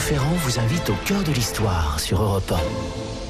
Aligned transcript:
Ferrand 0.00 0.34
vous 0.44 0.58
invite 0.58 0.88
au 0.88 0.94
cœur 1.04 1.22
de 1.22 1.30
l'histoire 1.30 2.00
sur 2.00 2.22
Europe 2.22 2.50
1. 2.50 3.29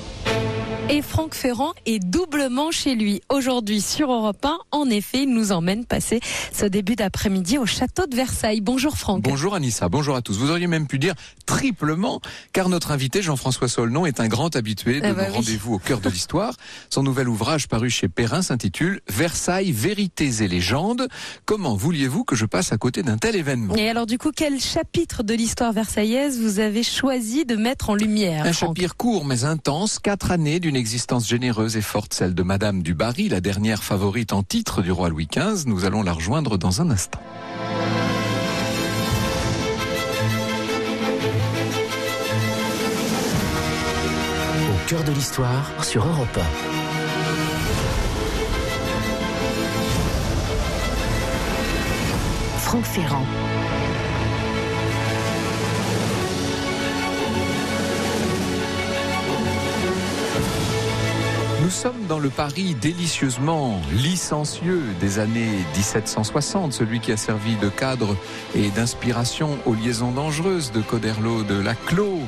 Et 0.92 1.02
Franck 1.02 1.34
Ferrand 1.34 1.72
est 1.86 2.00
doublement 2.00 2.72
chez 2.72 2.96
lui 2.96 3.22
aujourd'hui 3.28 3.80
sur 3.80 4.10
Europe 4.10 4.44
1. 4.44 4.58
En 4.72 4.90
effet, 4.90 5.22
il 5.22 5.32
nous 5.32 5.52
emmène 5.52 5.84
passer 5.84 6.18
ce 6.52 6.66
début 6.66 6.96
d'après-midi 6.96 7.58
au 7.58 7.66
château 7.66 8.06
de 8.06 8.16
Versailles. 8.16 8.60
Bonjour 8.60 8.96
Franck. 8.98 9.22
Bonjour 9.22 9.54
Anissa, 9.54 9.88
bonjour 9.88 10.16
à 10.16 10.22
tous. 10.22 10.36
Vous 10.36 10.50
auriez 10.50 10.66
même 10.66 10.88
pu 10.88 10.98
dire 10.98 11.14
triplement, 11.46 12.20
car 12.52 12.68
notre 12.68 12.90
invité 12.90 13.22
Jean-François 13.22 13.68
Solnon 13.68 14.04
est 14.04 14.18
un 14.18 14.26
grand 14.26 14.56
habitué 14.56 15.00
de 15.00 15.06
Ah 15.06 15.12
bah 15.12 15.22
nos 15.26 15.28
oui. 15.30 15.36
rendez-vous 15.36 15.74
au 15.74 15.78
cœur 15.78 16.00
de 16.00 16.08
l'histoire. 16.08 16.54
Son 16.90 17.04
nouvel 17.04 17.28
ouvrage 17.28 17.68
paru 17.68 17.88
chez 17.88 18.08
Perrin 18.08 18.42
s'intitule 18.42 19.00
Versailles, 19.08 19.70
vérités 19.70 20.42
et 20.42 20.48
légendes. 20.48 21.06
Comment 21.44 21.76
vouliez-vous 21.76 22.24
que 22.24 22.34
je 22.34 22.46
passe 22.46 22.72
à 22.72 22.78
côté 22.78 23.04
d'un 23.04 23.16
tel 23.16 23.36
événement? 23.36 23.76
Et 23.76 23.88
alors 23.88 24.06
du 24.06 24.18
coup, 24.18 24.32
quel 24.34 24.58
chapitre 24.60 25.22
de 25.22 25.34
l'histoire 25.34 25.72
versaillaise 25.72 26.40
vous 26.40 26.58
avez 26.58 26.82
choisi 26.82 27.44
de 27.44 27.54
mettre 27.54 27.90
en 27.90 27.94
lumière 27.94 28.44
Un 28.44 28.52
Franck? 28.52 28.76
chapitre 28.76 28.96
court 28.96 29.24
mais 29.24 29.44
intense, 29.44 30.00
quatre 30.00 30.32
années 30.32 30.58
d'une 30.58 30.79
existence 30.80 31.28
généreuse 31.28 31.76
et 31.76 31.82
forte, 31.82 32.14
celle 32.14 32.34
de 32.34 32.42
Madame 32.42 32.82
du 32.82 32.94
Barry, 32.94 33.28
la 33.28 33.42
dernière 33.42 33.84
favorite 33.84 34.32
en 34.32 34.42
titre 34.42 34.80
du 34.80 34.90
roi 34.90 35.10
Louis 35.10 35.28
XV. 35.30 35.66
Nous 35.66 35.84
allons 35.84 36.02
la 36.02 36.14
rejoindre 36.14 36.56
dans 36.56 36.80
un 36.80 36.90
instant. 36.90 37.20
Au 44.70 44.88
cœur 44.88 45.04
de 45.04 45.12
l'histoire 45.12 45.84
sur 45.84 46.06
Europe 46.06 46.40
Franck 52.58 52.84
Ferrand. 52.84 53.26
Nous 61.70 61.76
sommes 61.76 62.06
dans 62.08 62.18
le 62.18 62.30
Paris 62.30 62.74
délicieusement 62.74 63.80
licencieux 63.92 64.82
des 65.00 65.20
années 65.20 65.52
1760, 65.76 66.72
celui 66.72 66.98
qui 66.98 67.12
a 67.12 67.16
servi 67.16 67.54
de 67.54 67.68
cadre 67.68 68.16
et 68.56 68.70
d'inspiration 68.70 69.56
aux 69.66 69.74
liaisons 69.74 70.10
dangereuses 70.10 70.72
de 70.72 70.80
Coderlo 70.80 71.44
de 71.44 71.54
Laclos. 71.54 72.18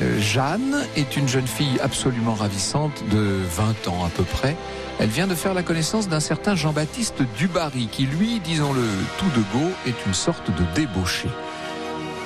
Euh, 0.00 0.18
Jeanne 0.18 0.86
est 0.96 1.18
une 1.18 1.28
jeune 1.28 1.46
fille 1.46 1.78
absolument 1.82 2.32
ravissante 2.32 3.04
de 3.10 3.40
20 3.56 3.88
ans 3.88 4.06
à 4.06 4.08
peu 4.08 4.24
près. 4.24 4.56
Elle 4.98 5.10
vient 5.10 5.26
de 5.26 5.34
faire 5.34 5.52
la 5.52 5.62
connaissance 5.62 6.08
d'un 6.08 6.18
certain 6.18 6.54
Jean-Baptiste 6.54 7.20
Dubarry 7.36 7.88
qui, 7.92 8.06
lui, 8.06 8.40
disons-le 8.40 8.86
tout 9.18 9.38
de 9.38 9.44
go, 9.52 9.70
est 9.86 10.06
une 10.06 10.14
sorte 10.14 10.50
de 10.50 10.64
débauché. 10.74 11.28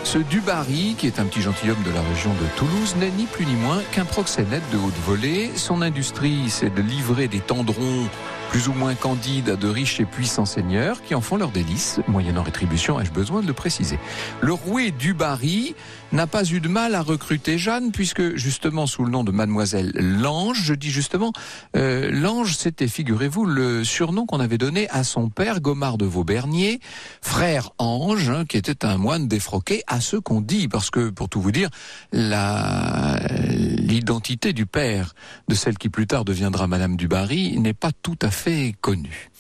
Ce 0.05 0.19
Dubarry, 0.19 0.95
qui 0.99 1.07
est 1.07 1.19
un 1.21 1.25
petit 1.25 1.41
gentilhomme 1.41 1.83
de 1.85 1.91
la 1.91 2.03
région 2.03 2.31
de 2.35 2.47
Toulouse, 2.57 2.97
n'est 2.99 3.11
ni 3.11 3.25
plus 3.25 3.47
ni 3.47 3.55
moins 3.55 3.81
qu'un 3.93 4.05
proxénète 4.05 4.63
de 4.73 4.77
haute 4.77 4.99
volée. 5.07 5.51
Son 5.57 5.81
industrie, 5.81 6.51
c'est 6.51 6.75
de 6.75 6.83
livrer 6.83 7.29
des 7.29 7.41
tendrons 7.41 8.09
plus 8.53 8.69
ou 8.69 8.75
moins 8.75 8.95
candides 8.95 9.49
à 9.49 9.57
de 9.57 9.67
riches 9.67 9.99
et 9.99 10.05
puissants 10.05 10.45
seigneurs 10.45 11.01
qui 11.01 11.15
en 11.15 11.23
font 11.23 11.39
leur 11.39 11.51
délice, 11.51 12.01
moyennant 12.07 12.43
rétribution, 12.43 13.01
ai-je 13.01 13.11
besoin 13.11 13.41
de 13.41 13.47
le 13.47 13.55
préciser. 13.55 13.99
Le 14.43 14.53
roué 14.53 14.91
Dubarry 14.91 15.75
n'a 16.13 16.27
pas 16.27 16.45
eu 16.45 16.61
de 16.61 16.69
mal 16.69 16.95
à 16.95 17.01
recruter 17.01 17.57
Jeanne, 17.57 17.93
puisque 17.93 18.37
justement 18.37 18.87
sous 18.87 19.05
le 19.07 19.11
nom 19.11 19.25
de 19.25 19.33
Mademoiselle 19.33 19.93
Lange, 19.95 20.61
je 20.63 20.75
dis 20.75 20.91
justement, 20.91 21.33
euh, 21.77 22.11
Lange, 22.11 22.55
c'était, 22.55 22.89
figurez-vous, 22.89 23.47
le 23.47 23.85
surnom 23.85 24.27
qu'on 24.27 24.39
avait 24.39 24.59
donné 24.59 24.87
à 24.91 25.03
son 25.03 25.31
père, 25.31 25.63
Gomard 25.63 25.97
de 25.97 26.05
Vaubernier, 26.05 26.81
frère 27.23 27.71
Ange, 27.79 28.29
hein, 28.29 28.45
qui 28.47 28.59
était 28.59 28.85
un 28.85 28.99
moine 28.99 29.29
défroqué, 29.29 29.83
à 29.87 30.03
ce 30.03 30.17
qu'on 30.17 30.43
dit, 30.43 30.69
parce 30.69 30.91
que, 30.91 31.09
pour 31.09 31.31
tout 31.31 31.41
vous 31.41 31.53
dire, 31.53 31.71
la, 32.13 33.19
l'identité 33.49 34.53
du 34.53 34.67
père 34.67 35.15
de 35.49 35.55
celle 35.55 35.79
qui 35.79 35.89
plus 35.89 36.07
tard 36.07 36.27
deviendra 36.27 36.67
Madame 36.67 36.97
du 36.97 37.09
Barry 37.09 37.59
n'est 37.59 37.73
pas 37.73 37.93
tout 38.03 38.19
à 38.21 38.31
fait 38.31 38.42
connue. 38.81 39.31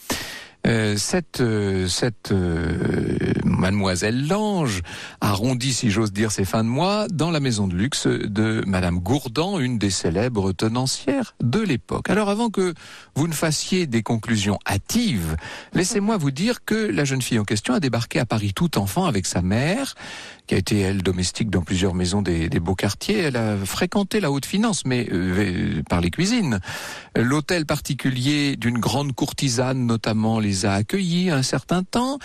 Euh, 0.64 0.96
cette 0.96 1.40
euh, 1.40 1.88
cette 1.88 2.30
euh, 2.30 3.32
mademoiselle 3.44 4.28
Lange 4.28 4.82
arrondit, 5.20 5.72
si 5.72 5.90
j'ose 5.90 6.12
dire, 6.12 6.30
ses 6.30 6.44
fins 6.44 6.62
de 6.62 6.68
mois 6.68 7.08
dans 7.08 7.32
la 7.32 7.40
maison 7.40 7.66
de 7.66 7.74
luxe 7.74 8.06
de 8.06 8.62
Madame 8.66 9.00
Gourdan, 9.00 9.58
une 9.58 9.78
des 9.78 9.90
célèbres 9.90 10.52
tenancières 10.52 11.34
de 11.42 11.58
l'époque. 11.58 12.10
Alors, 12.10 12.28
avant 12.28 12.48
que 12.48 12.74
vous 13.16 13.26
ne 13.26 13.32
fassiez 13.32 13.86
des 13.88 14.02
conclusions 14.02 14.58
hâtives, 14.66 15.36
laissez-moi 15.74 16.16
vous 16.16 16.30
dire 16.30 16.64
que 16.64 16.74
la 16.74 17.04
jeune 17.04 17.22
fille 17.22 17.40
en 17.40 17.44
question 17.44 17.74
a 17.74 17.80
débarqué 17.80 18.20
à 18.20 18.26
Paris 18.26 18.52
tout 18.54 18.78
enfant 18.78 19.06
avec 19.06 19.26
sa 19.26 19.42
mère, 19.42 19.94
qui 20.46 20.54
a 20.54 20.58
été 20.58 20.78
elle 20.80 21.02
domestique 21.02 21.50
dans 21.50 21.62
plusieurs 21.62 21.94
maisons 21.94 22.22
des, 22.22 22.48
des 22.48 22.60
beaux 22.60 22.74
quartiers. 22.74 23.18
Elle 23.18 23.36
a 23.36 23.56
fréquenté 23.56 24.20
la 24.20 24.30
haute 24.30 24.46
finance, 24.46 24.84
mais 24.84 25.08
euh, 25.10 25.82
par 25.88 26.00
les 26.00 26.10
cuisines. 26.10 26.60
L'hôtel 27.16 27.66
particulier 27.66 28.56
d'une 28.56 28.78
grande 28.78 29.12
courtisane, 29.12 29.86
notamment, 29.86 30.38
les 30.38 30.61
a 30.64 30.72
accueillis 30.74 31.30
un 31.30 31.42
certain 31.42 31.82
temps. 31.82 32.18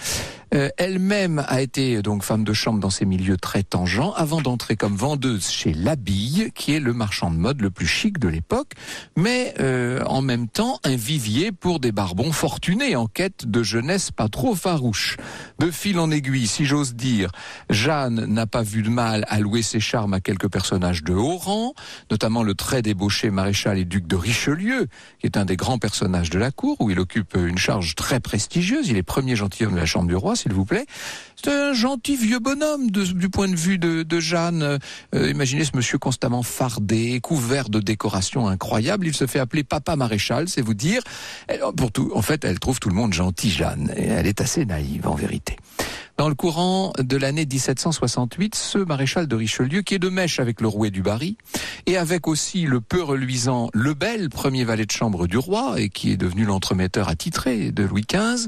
Euh, 0.53 0.69
Elle-même 0.77 1.43
a 1.47 1.61
été 1.61 2.01
donc 2.01 2.23
femme 2.23 2.45
de 2.45 2.53
chambre 2.53 2.79
dans 2.79 2.89
ces 2.89 3.05
milieux 3.05 3.35
très 3.35 3.63
tangents 3.63 4.13
avant 4.13 4.41
d'entrer 4.41 4.77
comme 4.77 4.95
vendeuse 4.95 5.49
chez 5.49 5.73
Labille, 5.73 6.51
qui 6.55 6.73
est 6.73 6.79
le 6.79 6.93
marchand 6.93 7.31
de 7.31 7.35
mode 7.35 7.61
le 7.61 7.69
plus 7.69 7.87
chic 7.87 8.17
de 8.17 8.29
l'époque, 8.29 8.71
mais 9.17 9.53
euh, 9.59 10.01
en 10.05 10.21
même 10.21 10.47
temps 10.47 10.79
un 10.85 10.95
vivier 10.95 11.51
pour 11.51 11.79
des 11.79 11.91
barbons 11.91 12.31
fortunés 12.31 12.95
en 12.95 13.07
quête 13.07 13.45
de 13.45 13.61
jeunesse 13.61 14.11
pas 14.11 14.29
trop 14.29 14.55
farouche. 14.55 15.17
De 15.59 15.69
fil 15.69 15.99
en 15.99 16.11
aiguille, 16.11 16.47
si 16.47 16.65
j'ose 16.65 16.95
dire, 16.95 17.31
Jeanne 17.69 18.25
n'a 18.25 18.47
pas 18.47 18.63
vu 18.63 18.83
de 18.83 18.89
mal 18.89 19.25
à 19.27 19.39
louer 19.39 19.61
ses 19.61 19.81
charmes 19.81 20.13
à 20.13 20.21
quelques 20.21 20.49
personnages 20.49 21.03
de 21.03 21.13
haut 21.13 21.37
rang, 21.37 21.73
notamment 22.09 22.43
le 22.43 22.53
très 22.53 22.81
débauché 22.81 23.31
maréchal 23.31 23.77
et 23.77 23.85
duc 23.85 24.07
de 24.07 24.15
Richelieu, 24.15 24.87
qui 25.19 25.25
est 25.25 25.35
un 25.35 25.45
des 25.45 25.57
grands 25.57 25.79
personnages 25.79 26.29
de 26.29 26.39
la 26.39 26.51
cour, 26.51 26.77
où 26.79 26.89
il 26.89 26.99
occupe 26.99 27.35
une 27.35 27.57
charge 27.57 27.95
très 27.95 28.16
prestigieuse. 28.19 28.87
Il 28.89 28.97
est 28.97 29.03
premier 29.03 29.35
gentilhomme 29.35 29.73
de 29.73 29.79
la 29.79 29.85
chambre 29.85 30.07
du 30.07 30.15
roi, 30.15 30.35
s'il 30.35 30.53
vous 30.53 30.65
plaît. 30.65 30.85
C'est 31.35 31.51
un 31.51 31.73
gentil 31.73 32.15
vieux 32.15 32.39
bonhomme 32.39 32.89
du 32.89 33.29
point 33.29 33.47
de 33.47 33.55
vue 33.55 33.77
de, 33.77 34.19
Jeanne. 34.19 34.79
Euh, 35.13 35.29
imaginez 35.29 35.63
ce 35.63 35.75
monsieur 35.75 35.97
constamment 35.97 36.43
fardé, 36.43 37.19
couvert 37.21 37.69
de 37.69 37.79
décorations 37.79 38.47
incroyables. 38.47 39.07
Il 39.07 39.13
se 39.13 39.27
fait 39.27 39.39
appeler 39.39 39.63
papa 39.63 39.95
maréchal, 39.95 40.49
c'est 40.49 40.61
vous 40.61 40.73
dire. 40.73 41.01
Pour 41.75 41.91
tout, 41.91 42.11
en 42.15 42.21
fait, 42.21 42.43
elle 42.43 42.59
trouve 42.59 42.79
tout 42.79 42.89
le 42.89 42.95
monde 42.95 43.13
gentil, 43.13 43.51
Jeanne. 43.51 43.93
Et 43.95 44.07
elle 44.07 44.27
est 44.27 44.41
assez 44.41 44.65
naïve, 44.65 45.07
en 45.07 45.15
vérité. 45.15 45.57
Dans 46.17 46.29
le 46.29 46.35
courant 46.35 46.93
de 46.97 47.15
l'année 47.15 47.45
1768, 47.45 48.55
ce 48.55 48.79
maréchal 48.79 49.27
de 49.27 49.35
Richelieu, 49.35 49.83
qui 49.83 49.93
est 49.93 49.99
de 49.99 50.09
mèche 50.09 50.39
avec 50.39 50.61
le 50.61 50.67
rouet 50.67 50.89
du 50.89 51.03
Barry, 51.03 51.37
et 51.85 51.95
avec 51.95 52.27
aussi 52.27 52.63
le 52.63 52.81
peu 52.81 53.03
reluisant 53.03 53.69
Lebel, 53.75 54.29
premier 54.29 54.63
valet 54.63 54.87
de 54.87 54.91
chambre 54.91 55.27
du 55.27 55.37
roi, 55.37 55.79
et 55.79 55.89
qui 55.89 56.11
est 56.11 56.17
devenu 56.17 56.43
l'entremetteur 56.43 57.07
attitré 57.07 57.71
de 57.71 57.83
Louis 57.83 58.05
XV, 58.11 58.47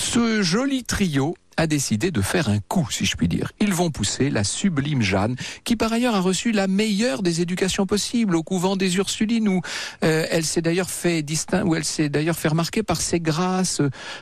ce 0.00 0.42
joli 0.42 0.84
trio 0.84 1.36
a 1.56 1.66
décidé 1.66 2.10
de 2.10 2.20
faire 2.20 2.48
un 2.48 2.58
coup, 2.60 2.86
si 2.90 3.04
je 3.04 3.16
puis 3.16 3.28
dire. 3.28 3.52
Ils 3.60 3.72
vont 3.72 3.90
pousser 3.90 4.30
la 4.30 4.44
sublime 4.44 5.02
Jeanne, 5.02 5.36
qui 5.64 5.76
par 5.76 5.92
ailleurs 5.92 6.14
a 6.14 6.20
reçu 6.20 6.52
la 6.52 6.66
meilleure 6.66 7.22
des 7.22 7.40
éducations 7.40 7.86
possibles 7.86 8.36
au 8.36 8.42
couvent 8.42 8.76
des 8.76 8.96
Ursulines, 8.96 9.48
où 9.48 9.60
euh, 10.04 10.26
elle 10.30 10.44
s'est 10.44 10.62
d'ailleurs 10.62 10.90
fait 10.90 11.22
distinct, 11.22 11.64
où 11.64 11.74
elle 11.74 11.84
s'est 11.84 12.08
d'ailleurs 12.08 12.38
fait 12.38 12.48
remarquer 12.48 12.82
par 12.82 13.00
ses 13.00 13.20
grâces, 13.20 13.80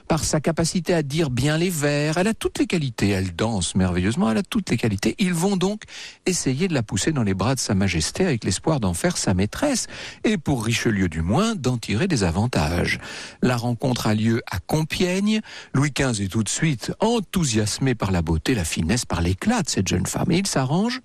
par 0.09 0.25
sa 0.25 0.41
capacité 0.41 0.95
à 0.95 1.03
dire 1.03 1.31
bien 1.31 1.59
les 1.59 1.71
vers. 1.71 2.19
Elle 2.19 2.29
a 2.29 2.35
toutes 2.35 2.59
les 2.59 2.67
qualités. 2.67 3.09
Elle 3.09 3.35
danse 3.35 3.75
merveilleusement. 3.75 4.31
Elle 4.31 4.39
a 4.39 4.43
toutes 4.43 4.71
les 4.71 4.77
qualités. 4.77 5.15
Ils 5.19 5.35
vont 5.35 5.57
donc 5.57 5.83
essayer 6.27 6.69
de 6.69 6.75
la 6.75 6.83
pousser 6.83 7.13
dans 7.13 7.23
les 7.23 7.35
bras 7.35 7.55
de 7.55 7.61
Sa 7.61 7.75
Majesté 7.75 8.25
avec 8.25 8.45
l'espoir 8.45 8.81
d'en 8.81 8.95
faire 8.95 9.17
sa 9.17 9.35
maîtresse 9.35 9.87
et 10.25 10.39
pour 10.39 10.65
Richelieu 10.65 11.09
du 11.09 11.23
moins 11.23 11.55
d'en 11.55 11.79
tirer 11.79 12.07
des 12.07 12.25
avantages. 12.25 13.01
La 13.43 13.57
rencontre 13.57 14.07
a 14.07 14.15
lieu 14.15 14.43
à 14.51 14.59
Compiègne. 14.59 15.41
Louis 15.73 15.93
XV 15.93 16.25
est 16.25 16.29
tout 16.29 16.43
de 16.43 16.49
suite 16.49 16.93
enthousiasmé 17.25 17.95
par 17.95 18.11
la 18.11 18.23
beauté, 18.23 18.55
la 18.55 18.65
finesse, 18.65 19.07
par 19.07 19.23
l'éclat 19.23 19.63
de 19.63 19.69
cette 19.69 19.89
jeune 19.89 20.07
femme. 20.07 20.31
Et 20.31 20.39
il 20.39 20.47
s'arrange 20.47 21.01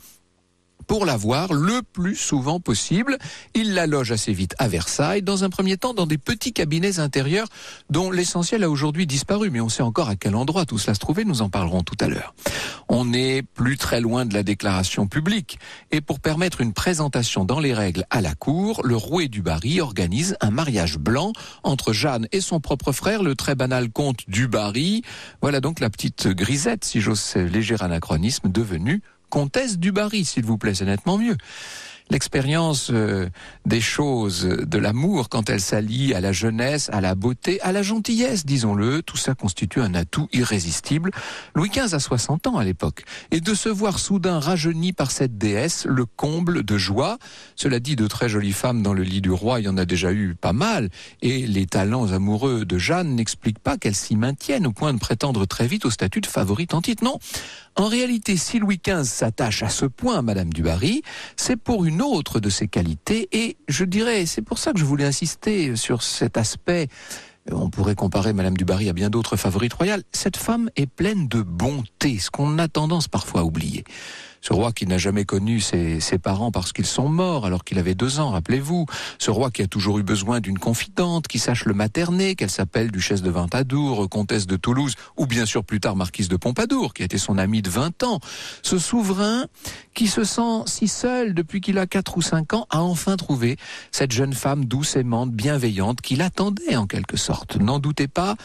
pour 0.87 1.05
la 1.05 1.17
voir 1.17 1.53
le 1.53 1.81
plus 1.81 2.15
souvent 2.15 2.59
possible. 2.59 3.17
Il 3.53 3.73
la 3.73 3.87
loge 3.87 4.11
assez 4.11 4.33
vite 4.33 4.55
à 4.57 4.67
Versailles, 4.67 5.21
dans 5.21 5.43
un 5.43 5.49
premier 5.49 5.77
temps 5.77 5.93
dans 5.93 6.07
des 6.07 6.17
petits 6.17 6.53
cabinets 6.53 6.99
intérieurs 6.99 7.47
dont 7.89 8.11
l'essentiel 8.11 8.63
a 8.63 8.69
aujourd'hui 8.69 9.05
disparu, 9.05 9.49
mais 9.49 9.61
on 9.61 9.69
sait 9.69 9.83
encore 9.83 10.09
à 10.09 10.15
quel 10.15 10.35
endroit 10.35 10.65
tout 10.65 10.77
cela 10.77 10.93
se 10.93 10.99
trouvait, 10.99 11.25
nous 11.25 11.41
en 11.41 11.49
parlerons 11.49 11.83
tout 11.83 11.97
à 11.99 12.07
l'heure. 12.07 12.33
On 12.87 13.05
n'est 13.05 13.43
plus 13.43 13.77
très 13.77 14.01
loin 14.01 14.25
de 14.25 14.33
la 14.33 14.43
déclaration 14.43 15.07
publique, 15.07 15.59
et 15.91 16.01
pour 16.01 16.19
permettre 16.19 16.61
une 16.61 16.73
présentation 16.73 17.45
dans 17.45 17.59
les 17.59 17.73
règles 17.73 18.05
à 18.09 18.21
la 18.21 18.33
cour, 18.35 18.81
le 18.83 18.95
rouet 18.95 19.27
du 19.27 19.41
Barry 19.41 19.81
organise 19.81 20.35
un 20.41 20.51
mariage 20.51 20.97
blanc 20.97 21.33
entre 21.63 21.93
Jeanne 21.93 22.27
et 22.31 22.41
son 22.41 22.59
propre 22.59 22.91
frère, 22.91 23.23
le 23.23 23.35
très 23.35 23.55
banal 23.55 23.91
comte 23.91 24.27
du 24.27 24.47
Barry. 24.47 25.03
Voilà 25.41 25.61
donc 25.61 25.79
la 25.79 25.89
petite 25.89 26.27
grisette, 26.27 26.83
si 26.83 26.99
j'ose 26.99 27.35
léger 27.35 27.75
anachronisme, 27.79 28.49
devenue 28.49 29.01
comtesse 29.29 29.77
du 29.77 29.91
Barry, 29.91 30.25
s'il 30.25 30.45
vous 30.45 30.57
plaît, 30.57 30.73
c'est 30.73 30.85
nettement 30.85 31.17
mieux. 31.17 31.37
l'expérience 32.11 32.89
euh, 32.91 33.29
des 33.65 33.81
choses, 33.81 34.43
de 34.43 34.77
l'amour 34.79 35.29
quand 35.29 35.49
elle 35.49 35.61
s'allie 35.61 36.13
à 36.13 36.21
la 36.21 36.31
jeunesse, 36.31 36.89
à 36.91 37.01
la 37.01 37.13
beauté, 37.13 37.61
à 37.61 37.71
la 37.71 37.83
gentillesse, 37.83 38.45
disons-le, 38.45 39.03
tout 39.03 39.17
ça 39.17 39.35
constitue 39.35 39.79
un 39.81 39.93
atout 39.93 40.27
irrésistible. 40.33 41.11
Louis 41.53 41.69
XV 41.69 41.93
a 41.93 41.99
60 41.99 42.47
ans 42.47 42.57
à 42.57 42.63
l'époque, 42.63 43.03
et 43.31 43.41
de 43.41 43.53
se 43.53 43.69
voir 43.69 43.99
soudain 43.99 44.39
rajeuni 44.39 44.91
par 44.91 45.11
cette 45.11 45.37
déesse, 45.37 45.85
le 45.85 46.05
comble 46.05 46.63
de 46.63 46.77
joie. 46.77 47.19
Cela 47.55 47.79
dit, 47.79 47.95
de 47.95 48.07
très 48.07 48.27
jolies 48.27 48.53
femmes 48.53 48.81
dans 48.81 48.93
le 48.93 49.03
lit 49.03 49.21
du 49.21 49.31
roi, 49.31 49.59
il 49.59 49.65
y 49.65 49.69
en 49.69 49.77
a 49.77 49.85
déjà 49.85 50.11
eu 50.11 50.35
pas 50.35 50.53
mal, 50.53 50.89
et 51.21 51.45
les 51.45 51.67
talents 51.67 52.11
amoureux 52.11 52.65
de 52.65 52.77
Jeanne 52.79 53.15
n'expliquent 53.15 53.59
pas 53.59 53.77
qu'elle 53.77 53.95
s'y 53.95 54.15
maintienne 54.15 54.65
au 54.65 54.71
point 54.71 54.93
de 54.93 54.99
prétendre 54.99 55.45
très 55.45 55.67
vite 55.67 55.85
au 55.85 55.91
statut 55.91 56.21
de 56.21 56.27
favorite 56.27 56.73
en 56.73 56.81
titre. 56.81 57.03
Non, 57.03 57.19
en 57.79 57.87
réalité, 57.87 58.35
si 58.35 58.59
Louis 58.59 58.79
XV 58.85 59.05
s'attache 59.05 59.63
à 59.63 59.69
ce 59.69 59.85
point 59.85 60.17
à 60.17 60.21
Madame 60.21 60.51
du 60.51 60.61
Barry, 60.63 61.01
c'est 61.37 61.55
pour 61.55 61.85
une 61.85 62.01
autre 62.01 62.39
de 62.39 62.49
ses 62.49 62.67
qualités, 62.67 63.29
et 63.31 63.55
je 63.69 63.85
dirais, 63.85 64.25
c'est 64.25 64.41
pour 64.41 64.57
ça 64.57 64.73
que 64.73 64.79
je 64.79 64.85
voulais 64.85 65.05
insister 65.05 65.75
sur 65.75 66.03
cet 66.03 66.37
aspect 66.37 66.89
on 67.51 67.69
pourrait 67.69 67.95
comparer 67.95 68.33
Madame 68.33 68.55
du 68.55 68.65
Barry 68.65 68.89
à 68.89 68.93
bien 68.93 69.09
d'autres 69.09 69.35
favorites 69.35 69.73
royales. 69.73 70.03
Cette 70.11 70.37
femme 70.37 70.69
est 70.75 70.85
pleine 70.85 71.27
de 71.27 71.41
bonté, 71.41 72.19
ce 72.19 72.29
qu'on 72.29 72.59
a 72.59 72.67
tendance 72.67 73.07
parfois 73.07 73.41
à 73.41 73.43
oublier. 73.43 73.85
Ce 74.41 74.53
roi 74.53 74.71
qui 74.71 74.87
n'a 74.87 74.97
jamais 74.97 75.25
connu 75.25 75.59
ses, 75.59 75.99
parents 76.21 76.51
parce 76.51 76.73
qu'ils 76.73 76.85
sont 76.85 77.07
morts 77.07 77.45
alors 77.45 77.63
qu'il 77.63 77.79
avait 77.79 77.95
deux 77.95 78.19
ans, 78.19 78.31
rappelez-vous. 78.31 78.85
Ce 79.17 79.31
roi 79.31 79.51
qui 79.51 79.61
a 79.61 79.67
toujours 79.67 79.99
eu 79.99 80.03
besoin 80.03 80.39
d'une 80.39 80.59
confidente, 80.59 81.27
qui 81.27 81.39
sache 81.39 81.65
le 81.65 81.73
materner, 81.73 82.35
qu'elle 82.35 82.49
s'appelle 82.49 82.91
Duchesse 82.91 83.21
de 83.21 83.29
Ventadour, 83.29 84.09
Comtesse 84.09 84.47
de 84.47 84.55
Toulouse, 84.55 84.95
ou 85.17 85.25
bien 85.25 85.45
sûr 85.45 85.63
plus 85.63 85.79
tard 85.79 85.95
Marquise 85.95 86.27
de 86.27 86.37
Pompadour, 86.37 86.93
qui 86.93 87.03
a 87.03 87.05
été 87.05 87.17
son 87.17 87.37
amie 87.37 87.61
de 87.61 87.69
20 87.69 88.03
ans. 88.03 88.19
Ce 88.63 88.77
souverain 88.77 89.45
qui 89.93 90.07
se 90.07 90.23
sent 90.23 90.63
si 90.65 90.87
seul 90.87 91.33
depuis 91.33 91.61
qu'il 91.61 91.77
a 91.77 91.87
quatre 91.87 92.17
ou 92.17 92.21
cinq 92.21 92.53
ans 92.53 92.65
a 92.69 92.81
enfin 92.81 93.17
trouvé 93.17 93.57
cette 93.91 94.11
jeune 94.11 94.33
femme 94.33 94.65
douce, 94.65 94.95
aimante, 94.95 95.31
bienveillante, 95.31 96.01
qu'il 96.01 96.21
attendait 96.21 96.75
en 96.75 96.87
quelque 96.87 97.17
sorte. 97.17 97.57
N'en 97.57 97.79
doutez 97.79 98.07
pas, 98.07 98.35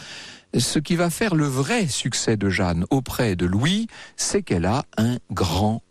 ce 0.57 0.79
qui 0.79 0.95
va 0.95 1.09
faire 1.09 1.35
le 1.35 1.45
vrai 1.45 1.87
succès 1.87 2.37
de 2.37 2.49
Jeanne 2.49 2.85
auprès 2.89 3.35
de 3.35 3.45
Louis, 3.45 3.87
c'est 4.15 4.41
qu'elle 4.41 4.65
a 4.65 4.85
un 4.97 5.17
grand 5.31 5.81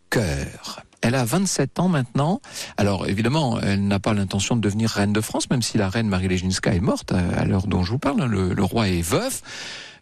Elle 1.01 1.15
a 1.15 1.23
27 1.23 1.79
ans 1.79 1.87
maintenant. 1.87 2.41
Alors 2.77 3.07
évidemment, 3.07 3.59
elle 3.61 3.87
n'a 3.87 3.99
pas 3.99 4.13
l'intention 4.13 4.55
de 4.55 4.61
devenir 4.61 4.89
reine 4.89 5.13
de 5.13 5.21
France, 5.21 5.49
même 5.51 5.61
si 5.61 5.77
la 5.77 5.87
reine 5.87 6.07
Marie 6.07 6.27
Léginska 6.27 6.73
est 6.73 6.79
morte 6.79 7.11
à 7.11 7.45
l'heure 7.45 7.67
dont 7.67 7.83
je 7.83 7.91
vous 7.91 7.99
parle. 7.99 8.21
Hein. 8.21 8.27
Le, 8.27 8.63
roi 8.63 8.87
est 8.89 9.01
veuf 9.01 9.43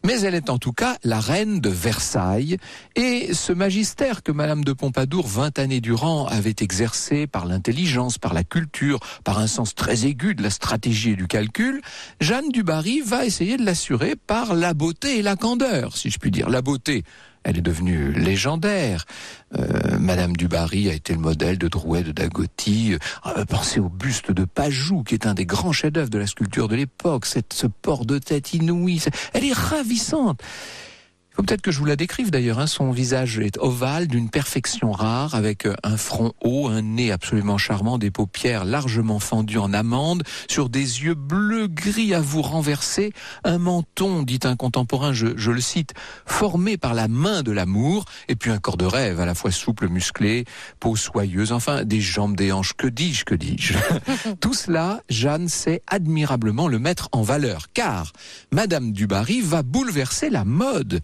mais 0.05 0.19
elle 0.19 0.35
est 0.35 0.49
en 0.49 0.57
tout 0.57 0.73
cas 0.73 0.97
la 1.05 1.21
reine 1.21 1.61
de 1.61 1.69
Versailles, 1.69 2.57
et 2.97 3.33
ce 3.33 3.53
magistère 3.53 4.21
que 4.21 4.33
Madame 4.33 4.65
de 4.65 4.73
Pompadour, 4.73 5.25
vingt 5.27 5.57
années 5.59 5.79
durant, 5.79 6.25
avait 6.25 6.55
exercé 6.59 7.25
par 7.25 7.45
l'intelligence, 7.45 8.17
par 8.17 8.33
la 8.33 8.43
culture, 8.43 8.99
par 9.23 9.39
un 9.39 9.47
sens 9.47 9.75
très 9.75 10.05
aigu 10.05 10.35
de 10.35 10.43
la 10.43 10.49
stratégie 10.49 11.11
et 11.11 11.15
du 11.15 11.27
calcul, 11.27 11.81
Jeanne 12.19 12.49
du 12.49 12.63
Barry 12.63 12.99
va 12.99 13.25
essayer 13.25 13.55
de 13.55 13.63
l'assurer 13.63 14.17
par 14.17 14.55
la 14.55 14.73
beauté 14.73 15.19
et 15.19 15.21
la 15.21 15.37
candeur, 15.37 15.95
si 15.95 16.09
je 16.09 16.19
puis 16.19 16.31
dire. 16.31 16.49
La 16.49 16.61
beauté, 16.61 17.05
elle 17.43 17.57
est 17.57 17.61
devenue 17.61 18.11
légendaire. 18.13 19.05
Euh, 19.57 19.97
Madame 19.99 20.35
du 20.35 20.47
Barry 20.47 20.89
a 20.89 20.93
été 20.93 21.13
le 21.13 21.19
modèle 21.19 21.57
de 21.57 21.67
Drouet, 21.67 22.03
de 22.03 22.11
Dagotti. 22.11 22.95
Euh, 23.25 23.45
pensez 23.45 23.79
au 23.79 23.89
buste 23.89 24.31
de 24.31 24.45
Pajou, 24.45 25.03
qui 25.03 25.13
est 25.13 25.27
un 25.27 25.33
des 25.33 25.45
grands 25.45 25.71
chefs-d'œuvre 25.71 26.09
de 26.09 26.19
la 26.19 26.27
sculpture 26.27 26.67
de 26.67 26.75
l'époque. 26.75 27.25
Ce 27.25 27.67
port 27.67 28.05
de 28.05 28.17
tête 28.17 28.53
inouï, 28.53 29.01
elle 29.33 29.45
est 29.45 29.53
ravissante. 29.53 30.41
Il 31.33 31.37
faut 31.37 31.43
peut-être 31.45 31.63
que 31.63 31.71
je 31.71 31.79
vous 31.79 31.85
la 31.85 31.95
décrive 31.95 32.29
d'ailleurs. 32.29 32.59
Hein. 32.59 32.67
Son 32.67 32.91
visage 32.91 33.39
est 33.39 33.57
ovale, 33.57 34.05
d'une 34.05 34.29
perfection 34.29 34.91
rare, 34.91 35.33
avec 35.33 35.65
euh, 35.65 35.73
un 35.81 35.97
front 35.97 36.33
haut, 36.43 36.67
un 36.67 36.83
nez 36.83 37.11
absolument 37.11 37.57
charmant, 37.57 37.97
des 37.97 38.11
paupières 38.11 38.65
largement 38.65 39.17
fendues 39.17 39.57
en 39.57 39.73
amande, 39.73 40.21
sur 40.47 40.69
des 40.69 41.01
yeux 41.01 41.15
bleu-gris 41.15 42.13
à 42.13 42.21
vous 42.21 42.43
renverser, 42.43 43.13
un 43.43 43.57
menton, 43.57 44.21
dit 44.21 44.41
un 44.43 44.55
contemporain, 44.55 45.11
je, 45.11 45.35
je, 45.35 45.49
le 45.49 45.59
cite, 45.59 45.95
formé 46.27 46.77
par 46.77 46.93
la 46.93 47.07
main 47.07 47.41
de 47.41 47.51
l'amour, 47.51 48.05
et 48.27 48.35
puis 48.35 48.51
un 48.51 48.59
corps 48.59 48.77
de 48.77 48.85
rêve, 48.85 49.19
à 49.19 49.25
la 49.25 49.33
fois 49.33 49.49
souple, 49.49 49.87
musclé, 49.87 50.45
peau 50.79 50.95
soyeuse, 50.95 51.51
enfin 51.51 51.83
des 51.83 51.99
jambes, 51.99 52.35
des 52.35 52.51
hanches, 52.51 52.73
que 52.73 52.85
dis-je, 52.85 53.25
que 53.25 53.33
dis-je 53.33 53.73
Tout 54.39 54.53
cela, 54.53 55.01
Jeanne 55.09 55.49
sait 55.49 55.81
admirablement 55.87 56.67
le 56.67 56.77
mettre 56.77 57.09
en 57.11 57.23
valeur, 57.23 57.69
car 57.73 58.13
Madame 58.51 58.91
Dubarry 58.91 59.41
va 59.41 59.63
bouleverser 59.63 60.29
la 60.29 60.45
mode. 60.45 61.01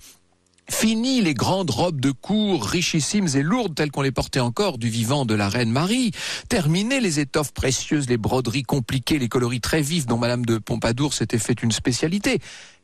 Fini 0.69 1.21
les 1.21 1.33
grandes 1.33 1.71
robes 1.71 1.99
de 1.99 2.11
cour 2.11 2.63
richissimes 2.63 3.27
et 3.35 3.41
lourdes 3.41 3.75
telles 3.75 3.91
qu'on 3.91 4.03
les 4.03 4.11
portait 4.11 4.39
encore 4.39 4.77
du 4.77 4.87
vivant 4.87 5.25
de 5.25 5.33
la 5.33 5.49
reine 5.49 5.71
Marie. 5.71 6.11
Terminé 6.47 6.99
les 6.99 7.19
étoffes 7.19 7.51
précieuses, 7.51 8.07
les 8.07 8.17
broderies 8.17 8.63
compliquées, 8.63 9.19
les 9.19 9.27
coloris 9.27 9.61
très 9.61 9.81
vifs 9.81 10.05
dont 10.05 10.17
Madame 10.17 10.45
de 10.45 10.57
Pompadour 10.57 11.13
s'était 11.13 11.39
fait 11.39 11.63
une 11.63 11.71
spécialité. 11.71 12.39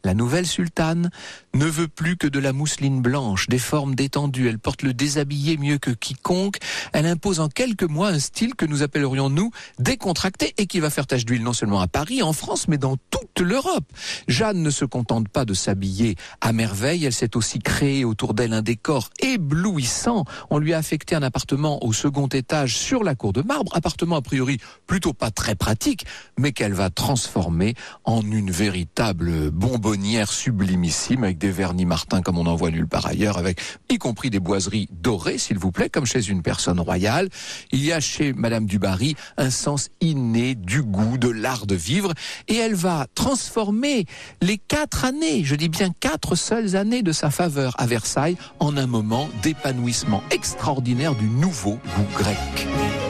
La 0.05 0.13
nouvelle 0.13 0.45
sultane 0.45 1.09
ne 1.55 1.65
veut 1.65 1.87
plus 1.87 2.15
que 2.15 2.27
de 2.27 2.37
la 2.37 2.53
mousseline 2.53 3.01
blanche, 3.01 3.47
des 3.47 3.57
formes 3.57 3.95
détendues. 3.95 4.47
Elle 4.47 4.59
porte 4.59 4.83
le 4.83 4.93
déshabillé 4.93 5.57
mieux 5.57 5.79
que 5.79 5.89
quiconque. 5.89 6.57
Elle 6.93 7.07
impose 7.07 7.39
en 7.39 7.49
quelques 7.49 7.89
mois 7.89 8.09
un 8.09 8.19
style 8.19 8.53
que 8.53 8.67
nous 8.67 8.83
appellerions, 8.83 9.31
nous, 9.31 9.49
décontracté 9.79 10.53
et 10.59 10.67
qui 10.67 10.79
va 10.79 10.91
faire 10.91 11.07
tache 11.07 11.25
d'huile 11.25 11.41
non 11.41 11.53
seulement 11.53 11.81
à 11.81 11.87
Paris, 11.87 12.21
en 12.21 12.33
France, 12.33 12.67
mais 12.67 12.77
dans 12.77 12.97
toute 13.09 13.39
l'Europe. 13.39 13.85
Jeanne 14.27 14.61
ne 14.61 14.69
se 14.69 14.85
contente 14.85 15.27
pas 15.27 15.43
de 15.43 15.55
s'habiller 15.55 16.17
à 16.39 16.53
merveille. 16.53 17.05
Elle 17.05 17.11
s'est 17.11 17.35
aussi 17.35 17.57
créée 17.57 18.05
autour 18.05 18.35
d'elle 18.35 18.53
un 18.53 18.61
décor 18.61 19.09
éblouissant. 19.23 20.25
On 20.51 20.59
lui 20.59 20.75
a 20.75 20.77
affecté 20.77 21.15
un 21.15 21.23
appartement 21.23 21.83
au 21.83 21.93
second 21.93 22.27
étage 22.27 22.77
sur 22.77 23.03
la 23.03 23.15
cour 23.15 23.33
de 23.33 23.41
marbre. 23.41 23.75
Appartement 23.75 24.17
a 24.17 24.21
priori 24.21 24.59
plutôt 24.85 25.13
pas 25.13 25.31
très 25.31 25.55
pratique, 25.55 26.05
mais 26.37 26.51
qu'elle 26.51 26.73
va 26.73 26.91
transformer 26.91 27.73
en 28.03 28.21
une 28.21 28.51
véritable 28.51 29.49
bonbonne 29.49 29.94
sublimissime 30.25 31.23
avec 31.23 31.37
des 31.37 31.51
vernis 31.51 31.85
Martin 31.85 32.21
comme 32.21 32.37
on 32.37 32.43
n'en 32.43 32.55
voit 32.55 32.71
nulle 32.71 32.87
part 32.87 33.05
ailleurs, 33.05 33.37
avec 33.37 33.59
y 33.89 33.97
compris 33.97 34.29
des 34.29 34.39
boiseries 34.39 34.87
dorées, 34.91 35.37
s'il 35.37 35.57
vous 35.57 35.71
plaît, 35.71 35.89
comme 35.89 36.05
chez 36.05 36.27
une 36.27 36.41
personne 36.41 36.79
royale. 36.79 37.29
Il 37.71 37.83
y 37.83 37.91
a 37.91 37.99
chez 37.99 38.33
Madame 38.33 38.65
du 38.65 38.79
Barry 38.79 39.15
un 39.37 39.49
sens 39.49 39.89
inné 40.01 40.55
du 40.55 40.83
goût, 40.83 41.17
de 41.17 41.29
l'art 41.29 41.65
de 41.65 41.75
vivre, 41.75 42.13
et 42.47 42.55
elle 42.55 42.75
va 42.75 43.07
transformer 43.15 44.05
les 44.41 44.57
quatre 44.57 45.05
années, 45.05 45.43
je 45.43 45.55
dis 45.55 45.69
bien 45.69 45.89
quatre 45.99 46.35
seules 46.35 46.75
années 46.75 47.03
de 47.03 47.11
sa 47.11 47.29
faveur 47.29 47.73
à 47.77 47.85
Versailles 47.85 48.37
en 48.59 48.77
un 48.77 48.87
moment 48.87 49.29
d'épanouissement 49.43 50.23
extraordinaire 50.31 51.15
du 51.15 51.25
nouveau 51.25 51.79
goût 51.95 52.17
grec. 52.17 53.04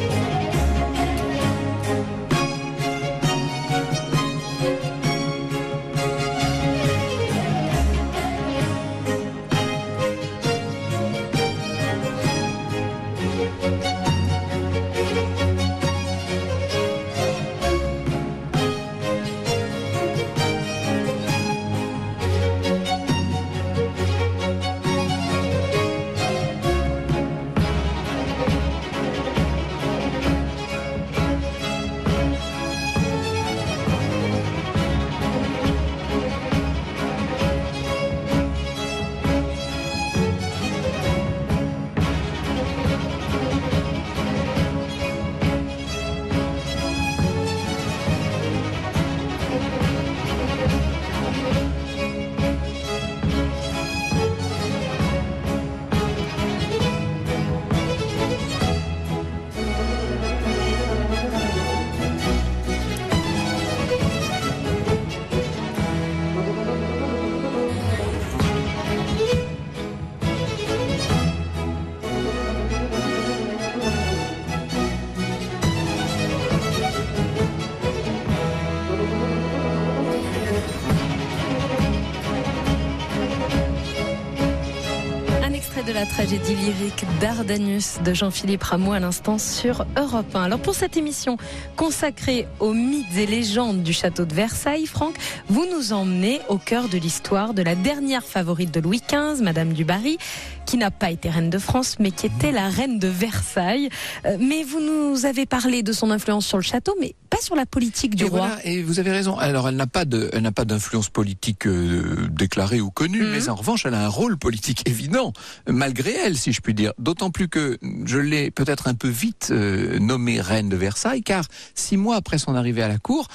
Tragédie 86.25 86.55
lyrique 86.55 87.05
Dardanius 87.21 87.99
de 88.03 88.11
Jean-Philippe 88.15 88.63
Rameau 88.63 88.93
à 88.93 88.99
l'instant 88.99 89.37
sur 89.37 89.85
Europe 89.95 90.35
1. 90.35 90.41
Alors 90.41 90.59
pour 90.59 90.73
cette 90.73 90.97
émission 90.97 91.37
consacrée 91.75 92.47
aux 92.59 92.73
mythes 92.73 93.15
et 93.15 93.27
légendes 93.27 93.83
du 93.83 93.93
château 93.93 94.25
de 94.25 94.33
Versailles, 94.33 94.87
Franck, 94.87 95.13
vous 95.49 95.67
nous 95.71 95.93
emmenez 95.93 96.41
au 96.49 96.57
cœur 96.57 96.89
de 96.89 96.97
l'histoire 96.97 97.53
de 97.53 97.61
la 97.61 97.75
dernière 97.75 98.23
favorite 98.23 98.73
de 98.73 98.79
Louis 98.79 99.03
XV, 99.07 99.43
Madame 99.43 99.73
du 99.73 99.85
Barry, 99.85 100.17
qui 100.65 100.77
n'a 100.77 100.91
pas 100.91 101.11
été 101.11 101.29
reine 101.29 101.49
de 101.49 101.57
France, 101.59 101.97
mais 101.99 102.11
qui 102.11 102.25
était 102.25 102.51
la 102.51 102.69
reine 102.69 102.99
de 102.99 103.07
Versailles. 103.07 103.89
Euh, 104.25 104.37
mais 104.39 104.63
vous 104.63 104.79
nous 104.79 105.25
avez 105.25 105.45
parlé 105.45 105.83
de 105.83 105.91
son 105.93 106.11
influence 106.11 106.45
sur 106.45 106.57
le 106.57 106.63
château, 106.63 106.95
mais 106.99 107.15
pas 107.29 107.37
sur 107.41 107.55
la 107.55 107.65
politique 107.65 108.15
du 108.15 108.25
et 108.25 108.27
roi. 108.27 108.39
Voilà, 108.47 108.65
et 108.65 108.81
vous 108.83 108.99
avez 108.99 109.11
raison. 109.11 109.37
Alors, 109.37 109.69
elle 109.69 109.75
n'a 109.75 109.87
pas 109.87 110.05
de, 110.05 110.29
elle 110.33 110.41
n'a 110.43 110.51
pas 110.51 110.65
d'influence 110.65 111.09
politique 111.09 111.67
euh, 111.67 112.27
déclarée 112.31 112.81
ou 112.81 112.89
connue, 112.91 113.21
Mhm. 113.23 113.31
mais 113.31 113.49
en 113.49 113.55
revanche, 113.55 113.85
elle 113.85 113.93
a 113.93 114.03
un 114.05 114.09
rôle 114.09 114.37
politique 114.37 114.83
évident, 114.89 115.33
malgré 115.67 116.11
elle, 116.13 116.37
si 116.37 116.51
je 116.51 116.61
puis 116.61 116.73
dire. 116.73 116.93
D'autant 116.99 117.29
plus 117.31 117.47
que 117.47 117.77
je 118.05 118.17
l'ai 118.17 118.51
peut-être 118.51 118.87
un 118.87 118.93
peu 118.95 119.07
vite 119.07 119.49
euh, 119.51 119.99
nommée 119.99 120.41
reine 120.41 120.69
de 120.69 120.75
Versailles, 120.75 121.23
car 121.23 121.45
six 121.75 121.97
mois 121.97 122.15
après 122.15 122.37
son 122.37 122.55
arrivée 122.55 122.81
à 122.81 122.87
la 122.87 122.97
cour, 122.97 123.27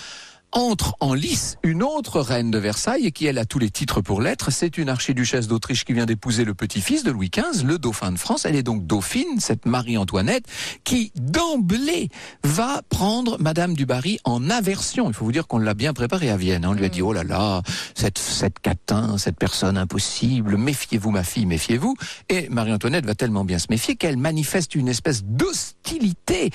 entre 0.53 0.97
en 1.01 1.15
lice 1.15 1.57
une 1.63 1.83
autre 1.83 2.21
reine 2.21 2.51
de 2.51 2.59
Versailles 2.59 3.07
et 3.07 3.13
qui 3.13 3.27
elle 3.27 3.39
a 3.39 3.45
tous 3.45 3.59
les 3.59 3.71
titres 3.71 4.01
pour 4.01 4.21
l'être. 4.21 4.51
C'est 4.51 4.79
une 4.79 4.89
archiduchesse 4.89 5.47
d'Autriche 5.47 5.85
qui 5.85 5.93
vient 5.93 6.07
d'épouser 6.07 6.45
le 6.45 6.55
petit-fils 6.55 7.05
de 7.05 7.11
Louis 7.11 7.31
XV, 7.31 7.65
le 7.65 7.79
dauphin 7.79 8.13
de 8.13 8.19
France. 8.19 8.45
Elle 8.45 8.57
est 8.57 8.63
donc 8.63 8.87
dauphine, 8.87 9.39
cette 9.39 9.67
Marie-Antoinette, 9.67 10.45
qui 10.85 11.13
d'emblée 11.17 12.09
va 12.43 12.83
prendre 12.89 13.37
Madame 13.41 13.75
du 13.75 13.87
Barry 13.87 14.19
en 14.25 14.51
aversion. 14.51 15.09
Il 15.09 15.15
faut 15.15 15.25
vous 15.25 15.33
dire 15.33 15.47
qu'on 15.47 15.59
l'a 15.59 15.75
bien 15.75 15.93
préparée 15.93 16.31
à 16.31 16.37
Vienne. 16.37 16.65
hein. 16.65 16.71
On 16.71 16.75
lui 16.75 16.85
a 16.85 16.89
dit 16.89 17.03
oh 17.03 17.13
là 17.13 17.25
là, 17.25 17.63
cette 17.95 18.19
cette 18.19 18.59
catin, 18.59 19.19
cette 19.19 19.37
personne 19.37 19.77
impossible, 19.77 20.57
méfiez-vous 20.57 21.11
ma 21.11 21.23
fille, 21.23 21.47
méfiez-vous. 21.47 21.97
Et 22.29 22.49
Marie-Antoinette 22.49 23.07
va 23.07 23.15
tellement 23.15 23.45
bien 23.45 23.59
se 23.59 23.67
méfier 23.71 23.97
qu'elle 23.97 24.17
manifeste 24.17 24.75
une 24.75 24.89
espèce 24.89 25.25
d'hostilité 25.25 26.51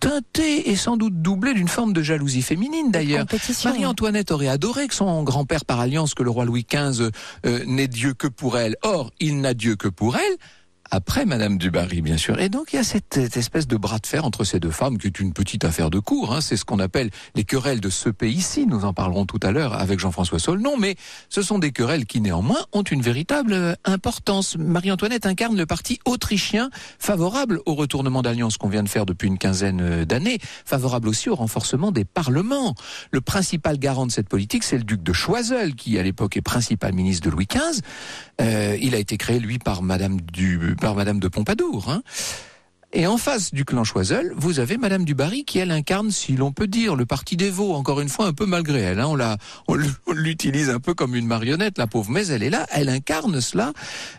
teintée 0.00 0.70
et 0.70 0.76
sans 0.76 0.96
doute 0.96 1.22
doublée 1.22 1.54
d'une 1.54 1.68
forme 1.68 1.92
de 1.92 2.02
jalousie 2.02 2.42
féminine 2.42 2.90
d'ailleurs. 2.90 3.26
Marie-Antoinette 3.64 4.30
aurait 4.30 4.48
adoré 4.48 4.88
que 4.88 4.94
son 4.94 5.22
grand-père 5.22 5.64
par 5.64 5.80
alliance, 5.80 6.14
que 6.14 6.22
le 6.22 6.30
roi 6.30 6.44
Louis 6.44 6.66
XV 6.68 7.10
euh, 7.46 7.64
n'ait 7.66 7.88
Dieu 7.88 8.14
que 8.14 8.26
pour 8.26 8.58
elle. 8.58 8.76
Or, 8.82 9.10
il 9.20 9.40
n'a 9.40 9.54
Dieu 9.54 9.76
que 9.76 9.88
pour 9.88 10.16
elle. 10.16 10.36
Après 10.94 11.24
Madame 11.24 11.56
du 11.56 11.70
Barry, 11.70 12.02
bien 12.02 12.18
sûr. 12.18 12.38
Et 12.38 12.50
donc 12.50 12.74
il 12.74 12.76
y 12.76 12.78
a 12.78 12.84
cette, 12.84 13.16
espèce 13.16 13.66
de 13.66 13.78
bras 13.78 13.98
de 13.98 14.06
fer 14.06 14.26
entre 14.26 14.44
ces 14.44 14.60
deux 14.60 14.70
femmes, 14.70 14.98
qui 14.98 15.06
est 15.06 15.20
une 15.20 15.32
petite 15.32 15.64
affaire 15.64 15.88
de 15.88 15.98
cour. 15.98 16.34
Hein. 16.34 16.42
C'est 16.42 16.58
ce 16.58 16.66
qu'on 16.66 16.78
appelle 16.78 17.08
les 17.34 17.44
querelles 17.44 17.80
de 17.80 17.88
ce 17.88 18.10
pays-ci. 18.10 18.66
Nous 18.66 18.84
en 18.84 18.92
parlerons 18.92 19.24
tout 19.24 19.40
à 19.42 19.52
l'heure 19.52 19.72
avec 19.72 19.98
Jean-François 19.98 20.38
Saulnon. 20.38 20.76
Mais 20.78 20.96
ce 21.30 21.40
sont 21.40 21.58
des 21.58 21.72
querelles 21.72 22.04
qui, 22.04 22.20
néanmoins, 22.20 22.58
ont 22.72 22.82
une 22.82 23.00
véritable 23.00 23.54
euh, 23.54 23.74
importance. 23.86 24.58
Marie-Antoinette 24.58 25.24
incarne 25.24 25.56
le 25.56 25.64
parti 25.64 25.98
autrichien 26.04 26.68
favorable 26.98 27.60
au 27.64 27.74
retournement 27.74 28.20
d'alliance 28.20 28.58
qu'on 28.58 28.68
vient 28.68 28.82
de 28.82 28.88
faire 28.90 29.06
depuis 29.06 29.28
une 29.28 29.38
quinzaine 29.38 29.80
euh, 29.80 30.04
d'années, 30.04 30.40
favorable 30.66 31.08
aussi 31.08 31.30
au 31.30 31.34
renforcement 31.34 31.90
des 31.90 32.04
parlements. 32.04 32.74
Le 33.12 33.22
principal 33.22 33.78
garant 33.78 34.04
de 34.04 34.12
cette 34.12 34.28
politique, 34.28 34.62
c'est 34.62 34.76
le 34.76 34.84
duc 34.84 35.02
de 35.02 35.14
Choiseul, 35.14 35.74
qui 35.74 35.98
à 35.98 36.02
l'époque 36.02 36.36
est 36.36 36.42
principal 36.42 36.92
ministre 36.92 37.26
de 37.26 37.34
Louis 37.34 37.46
XV. 37.46 37.80
Euh, 38.42 38.76
il 38.78 38.94
a 38.94 38.98
été 38.98 39.16
créé, 39.16 39.38
lui, 39.38 39.58
par 39.58 39.80
Madame, 39.82 40.20
du, 40.20 40.76
par 40.82 40.96
Madame 40.96 41.20
de 41.20 41.28
Pompadour. 41.28 41.88
Hein. 41.88 42.02
Et 42.94 43.06
en 43.06 43.16
face 43.16 43.54
du 43.54 43.64
clan 43.64 43.84
Choiseul, 43.84 44.34
vous 44.36 44.60
avez 44.60 44.76
Madame 44.76 45.06
du 45.06 45.14
Barry 45.14 45.46
qui, 45.46 45.58
elle, 45.58 45.70
incarne, 45.70 46.10
si 46.10 46.36
l'on 46.36 46.52
peut 46.52 46.66
dire, 46.66 46.94
le 46.94 47.06
parti 47.06 47.38
des 47.38 47.48
veaux, 47.48 47.72
encore 47.72 48.02
une 48.02 48.10
fois, 48.10 48.26
un 48.26 48.34
peu 48.34 48.44
malgré 48.44 48.80
elle. 48.80 49.00
Hein. 49.00 49.06
On, 49.06 49.14
la, 49.14 49.38
on 49.66 49.76
l'utilise 50.12 50.68
un 50.68 50.78
peu 50.78 50.92
comme 50.92 51.14
une 51.14 51.26
marionnette, 51.26 51.78
la 51.78 51.86
pauvre, 51.86 52.10
mais 52.10 52.26
elle 52.26 52.42
est 52.42 52.50
là, 52.50 52.66
elle 52.70 52.90
incarne 52.90 53.40
cela. 53.40 53.72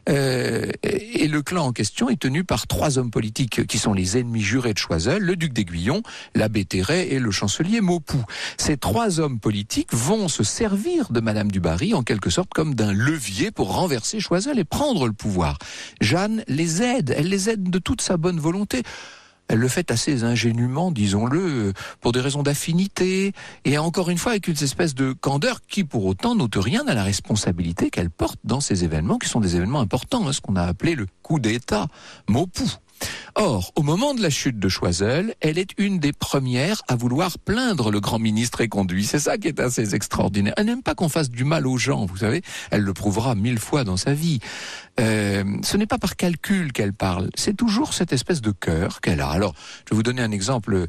Euh, 0.09 0.71
et 0.81 1.27
le 1.27 1.43
clan 1.43 1.67
en 1.67 1.71
question 1.71 2.09
est 2.09 2.19
tenu 2.19 2.43
par 2.43 2.65
trois 2.65 2.97
hommes 2.97 3.11
politiques 3.11 3.67
qui 3.67 3.77
sont 3.77 3.93
les 3.93 4.17
ennemis 4.17 4.41
jurés 4.41 4.73
de 4.73 4.79
Choiseul, 4.79 5.21
le 5.21 5.35
duc 5.35 5.53
d'Aiguillon, 5.53 6.01
l'abbé 6.33 6.65
Terray 6.65 7.09
et 7.09 7.19
le 7.19 7.29
chancelier 7.29 7.79
Maupoux. 7.79 8.25
Ces 8.57 8.77
trois 8.77 9.19
hommes 9.19 9.39
politiques 9.39 9.93
vont 9.93 10.27
se 10.27 10.43
servir 10.43 11.11
de 11.11 11.19
Madame 11.19 11.51
du 11.51 11.59
Barry, 11.59 11.93
en 11.93 12.01
quelque 12.01 12.31
sorte, 12.31 12.49
comme 12.49 12.73
d'un 12.73 12.91
levier 12.91 13.51
pour 13.51 13.71
renverser 13.71 14.19
Choiseul 14.19 14.57
et 14.57 14.63
prendre 14.63 15.05
le 15.05 15.13
pouvoir. 15.13 15.59
Jeanne 16.01 16.43
les 16.47 16.81
aide, 16.81 17.13
elle 17.15 17.29
les 17.29 17.51
aide 17.51 17.69
de 17.69 17.77
toute 17.77 18.01
sa 18.01 18.17
bonne 18.17 18.39
volonté. 18.39 18.62
Elle 19.49 19.59
le 19.59 19.67
fait 19.67 19.91
assez 19.91 20.23
ingénument, 20.23 20.89
disons-le, 20.89 21.73
pour 21.99 22.13
des 22.13 22.21
raisons 22.21 22.43
d'affinité, 22.43 23.33
et 23.65 23.77
encore 23.77 24.09
une 24.09 24.17
fois 24.17 24.31
avec 24.31 24.47
une 24.47 24.53
espèce 24.53 24.95
de 24.95 25.11
candeur 25.11 25.59
qui, 25.67 25.83
pour 25.83 26.05
autant, 26.05 26.33
n'ôte 26.33 26.55
rien 26.55 26.87
à 26.87 26.93
la 26.93 27.03
responsabilité 27.03 27.89
qu'elle 27.89 28.09
porte 28.09 28.39
dans 28.45 28.61
ces 28.61 28.85
événements, 28.85 29.17
qui 29.17 29.27
sont 29.27 29.41
des 29.41 29.55
événements 29.57 29.81
importants, 29.81 30.25
hein, 30.27 30.33
ce 30.33 30.39
qu'on 30.39 30.55
a 30.55 30.63
appelé 30.63 30.95
le 30.95 31.07
coup 31.21 31.39
d'État, 31.39 31.87
Maupoux. 32.29 32.71
Or, 33.35 33.71
au 33.75 33.81
moment 33.81 34.13
de 34.13 34.21
la 34.21 34.29
chute 34.29 34.59
de 34.59 34.69
Choiseul, 34.69 35.33
elle 35.41 35.57
est 35.57 35.71
une 35.77 35.99
des 35.99 36.13
premières 36.13 36.81
à 36.87 36.95
vouloir 36.95 37.39
plaindre 37.39 37.91
le 37.91 37.99
grand 37.99 38.19
ministre 38.19 38.61
éconduit. 38.61 39.05
C'est 39.05 39.19
ça 39.19 39.37
qui 39.37 39.47
est 39.47 39.59
assez 39.59 39.95
extraordinaire. 39.95 40.53
Elle 40.57 40.67
n'aime 40.67 40.83
pas 40.83 40.95
qu'on 40.95 41.09
fasse 41.09 41.29
du 41.29 41.43
mal 41.43 41.65
aux 41.65 41.77
gens, 41.77 42.05
vous 42.05 42.17
savez. 42.17 42.41
Elle 42.71 42.81
le 42.81 42.93
prouvera 42.93 43.35
mille 43.35 43.59
fois 43.59 43.83
dans 43.83 43.97
sa 43.97 44.13
vie. 44.13 44.39
Euh, 44.99 45.43
ce 45.63 45.77
n'est 45.77 45.87
pas 45.87 45.97
par 45.97 46.15
calcul 46.15 46.71
qu'elle 46.71 46.93
parle, 46.93 47.29
c'est 47.33 47.55
toujours 47.55 47.95
cette 47.95 48.13
espèce 48.13 48.41
de 48.41 48.51
cœur 48.51 49.01
qu'elle 49.01 49.21
a. 49.21 49.29
Alors, 49.29 49.55
je 49.85 49.91
vais 49.91 49.95
vous 49.95 50.03
donner 50.03 50.21
un 50.21 50.31
exemple. 50.31 50.87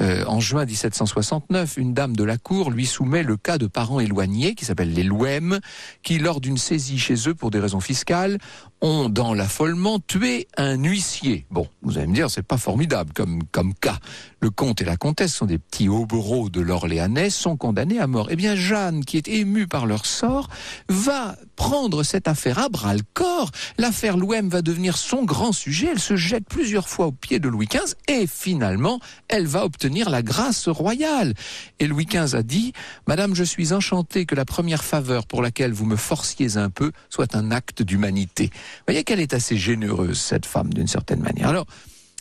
Euh, 0.00 0.24
en 0.26 0.40
juin 0.40 0.64
1769, 0.64 1.76
une 1.76 1.94
dame 1.94 2.16
de 2.16 2.24
la 2.24 2.36
cour 2.36 2.72
lui 2.72 2.86
soumet 2.86 3.22
le 3.22 3.36
cas 3.36 3.58
de 3.58 3.68
parents 3.68 4.00
éloignés 4.00 4.56
qui 4.56 4.64
s'appellent 4.64 4.92
les 4.92 5.04
Louem, 5.04 5.60
qui, 6.02 6.18
lors 6.18 6.40
d'une 6.40 6.58
saisie 6.58 6.98
chez 6.98 7.14
eux 7.28 7.34
pour 7.34 7.52
des 7.52 7.60
raisons 7.60 7.80
fiscales, 7.80 8.38
ont, 8.84 9.08
dans 9.08 9.32
l'affolement, 9.32 9.98
tué 9.98 10.46
un 10.58 10.76
huissier. 10.76 11.46
Bon, 11.50 11.66
vous 11.82 11.96
allez 11.96 12.06
me 12.06 12.14
dire, 12.14 12.30
c'est 12.30 12.42
pas 12.42 12.58
formidable 12.58 13.12
comme, 13.14 13.42
comme 13.50 13.72
cas. 13.74 13.98
Le 14.40 14.50
comte 14.50 14.82
et 14.82 14.84
la 14.84 14.98
comtesse 14.98 15.34
sont 15.34 15.46
des 15.46 15.56
petits 15.58 15.88
hobereaux 15.88 16.50
de 16.50 16.60
l'Orléanais, 16.60 17.30
sont 17.30 17.56
condamnés 17.56 17.98
à 17.98 18.06
mort. 18.06 18.28
Eh 18.30 18.36
bien, 18.36 18.54
Jeanne, 18.54 19.02
qui 19.04 19.16
est 19.16 19.26
émue 19.26 19.66
par 19.66 19.86
leur 19.86 20.04
sort, 20.04 20.48
va 20.90 21.36
prendre 21.56 22.02
cette 22.02 22.28
affaire 22.28 22.58
à 22.58 22.68
bras 22.68 22.94
le 22.94 23.00
corps. 23.14 23.50
L'affaire 23.78 24.18
Louem 24.18 24.50
va 24.50 24.60
devenir 24.60 24.98
son 24.98 25.24
grand 25.24 25.52
sujet. 25.52 25.88
Elle 25.92 26.00
se 26.00 26.16
jette 26.16 26.44
plusieurs 26.46 26.88
fois 26.88 27.06
aux 27.06 27.12
pieds 27.12 27.38
de 27.38 27.48
Louis 27.48 27.68
XV 27.68 27.94
et 28.06 28.26
finalement, 28.26 29.00
elle 29.28 29.46
va 29.46 29.64
obtenir 29.64 30.10
la 30.10 30.22
grâce 30.22 30.68
royale. 30.68 31.32
Et 31.78 31.86
Louis 31.86 32.04
XV 32.04 32.34
a 32.36 32.42
dit, 32.42 32.74
Madame, 33.06 33.34
je 33.34 33.44
suis 33.44 33.72
enchanté 33.72 34.26
que 34.26 34.34
la 34.34 34.44
première 34.44 34.84
faveur 34.84 35.26
pour 35.26 35.40
laquelle 35.40 35.72
vous 35.72 35.86
me 35.86 35.96
forciez 35.96 36.58
un 36.58 36.68
peu 36.68 36.92
soit 37.08 37.34
un 37.34 37.50
acte 37.50 37.82
d'humanité. 37.82 38.50
Vous 38.78 38.84
voyez 38.88 39.04
qu'elle 39.04 39.20
est 39.20 39.34
assez 39.34 39.56
généreuse, 39.56 40.18
cette 40.18 40.46
femme, 40.46 40.72
d'une 40.72 40.86
certaine 40.86 41.20
manière. 41.20 41.48
Alors, 41.48 41.66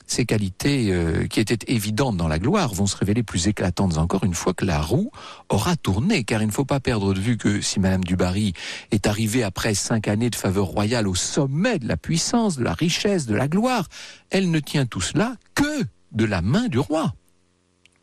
ces 0.06 0.26
qualités 0.26 0.92
euh, 0.92 1.28
qui 1.28 1.40
étaient 1.40 1.72
évidentes 1.74 2.18
dans 2.18 2.28
la 2.28 2.40
gloire 2.40 2.74
vont 2.74 2.86
se 2.86 2.96
révéler 2.98 3.24
plus 3.24 3.48
éclatantes 3.48 3.98
encore 3.98 4.24
une 4.24 4.34
fois 4.34 4.54
que 4.54 4.66
la 4.66 4.82
roue 4.82 5.12
aura 5.50 5.76
tourné, 5.76 6.24
car 6.24 6.42
il 6.42 6.48
ne 6.48 6.52
faut 6.52 6.66
pas 6.66 6.80
perdre 6.80 7.14
de 7.14 7.20
vue 7.20 7.38
que 7.38 7.62
si 7.62 7.80
Madame 7.80 8.04
du 8.04 8.16
Barry 8.16 8.54
est 8.92 9.08
arrivée 9.08 9.44
après 9.44 9.74
cinq 9.74 10.08
années 10.08 10.30
de 10.30 10.36
faveur 10.36 10.66
royale 10.66 11.08
au 11.08 11.16
sommet 11.16 11.80
de 11.80 11.88
la 11.88 11.98
puissance, 11.98 12.58
de 12.58 12.64
la 12.64 12.74
richesse, 12.74 13.26
de 13.26 13.36
la 13.36 13.48
gloire, 13.48 13.88
elle 14.30 14.52
ne 14.52 14.60
tient 14.60 14.86
tout 14.86 15.02
cela 15.02 15.36
que 15.56 15.84
de 16.12 16.26
la 16.26 16.42
main 16.42 16.68
du 16.68 16.80
roi. 16.80 17.14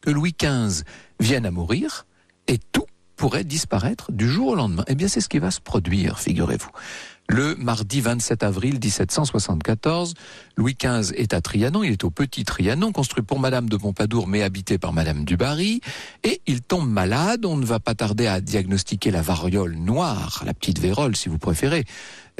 Que 0.00 0.10
Louis 0.10 0.34
XV 0.36 0.82
vienne 1.20 1.44
à 1.44 1.50
mourir 1.50 2.06
et 2.46 2.58
tout 2.72 2.86
pourrait 3.16 3.44
disparaître 3.44 4.12
du 4.12 4.28
jour 4.28 4.48
au 4.48 4.54
lendemain. 4.54 4.84
Eh 4.88 4.94
bien, 4.94 5.06
c'est 5.06 5.20
ce 5.20 5.28
qui 5.28 5.38
va 5.38 5.50
se 5.50 5.60
produire, 5.60 6.18
figurez-vous. 6.18 6.70
Le 7.32 7.54
mardi 7.54 8.00
27 8.00 8.42
avril 8.42 8.80
1774, 8.82 10.14
Louis 10.56 10.76
XV 10.76 11.14
est 11.14 11.32
à 11.32 11.40
Trianon, 11.40 11.84
il 11.84 11.92
est 11.92 12.02
au 12.02 12.10
Petit 12.10 12.42
Trianon, 12.42 12.90
construit 12.90 13.22
pour 13.22 13.38
Madame 13.38 13.68
de 13.68 13.76
Pompadour 13.76 14.26
mais 14.26 14.42
habité 14.42 14.78
par 14.78 14.92
Madame 14.92 15.24
du 15.24 15.36
Barry, 15.36 15.80
et 16.24 16.40
il 16.48 16.60
tombe 16.60 16.90
malade, 16.90 17.46
on 17.46 17.56
ne 17.56 17.64
va 17.64 17.78
pas 17.78 17.94
tarder 17.94 18.26
à 18.26 18.40
diagnostiquer 18.40 19.12
la 19.12 19.22
variole 19.22 19.76
noire, 19.76 20.42
la 20.44 20.54
petite 20.54 20.80
vérole 20.80 21.14
si 21.14 21.28
vous 21.28 21.38
préférez, 21.38 21.84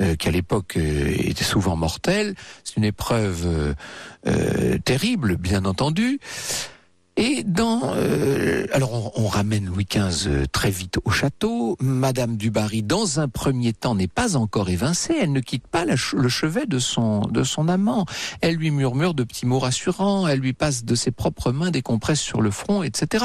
euh, 0.01 0.17
qui 0.17 0.27
à 0.27 0.33
l'époque 0.33 0.77
euh, 0.77 1.15
était 1.19 1.45
souvent 1.45 1.77
mortelle. 1.77 2.35
C'est 2.65 2.77
une 2.77 2.85
épreuve 2.85 3.45
euh, 3.47 3.75
euh, 4.27 4.79
terrible, 4.79 5.37
bien 5.37 5.67
entendu. 5.67 6.19
Et 7.21 7.45
dans, 7.45 7.83
euh, 7.97 8.65
alors 8.73 9.13
on, 9.21 9.27
ramène 9.27 9.67
Louis 9.67 9.85
XV 9.85 10.27
euh, 10.27 10.47
très 10.51 10.71
vite 10.71 10.99
au 11.05 11.11
château. 11.11 11.77
Madame 11.79 12.39
du 12.39 12.51
Barry, 12.51 12.83
dans 12.83 13.21
un 13.21 13.29
premier 13.29 13.75
temps, 13.75 13.95
n'est 13.95 14.09
pas 14.09 14.37
encore 14.37 14.71
évincée. 14.71 15.15
Elle 15.21 15.33
ne 15.33 15.41
quitte 15.41 15.67
pas 15.67 15.85
le 15.85 15.97
chevet 15.97 16.65
de 16.65 16.79
son 16.79 17.21
de 17.27 17.45
son 17.45 17.69
amant. 17.69 18.07
Elle 18.41 18.55
lui 18.55 18.71
murmure 18.71 19.13
de 19.13 19.25
petits 19.25 19.45
mots 19.45 19.59
rassurants. 19.59 20.29
Elle 20.29 20.41
lui 20.41 20.55
passe 20.55 20.87
de 20.87 20.95
ses 20.95 21.11
propres 21.11 21.53
mains 21.53 21.71
des 21.71 21.83
compresses 21.83 22.23
sur 22.23 22.41
le 22.41 22.51
front, 22.51 22.83
etc. 22.83 23.23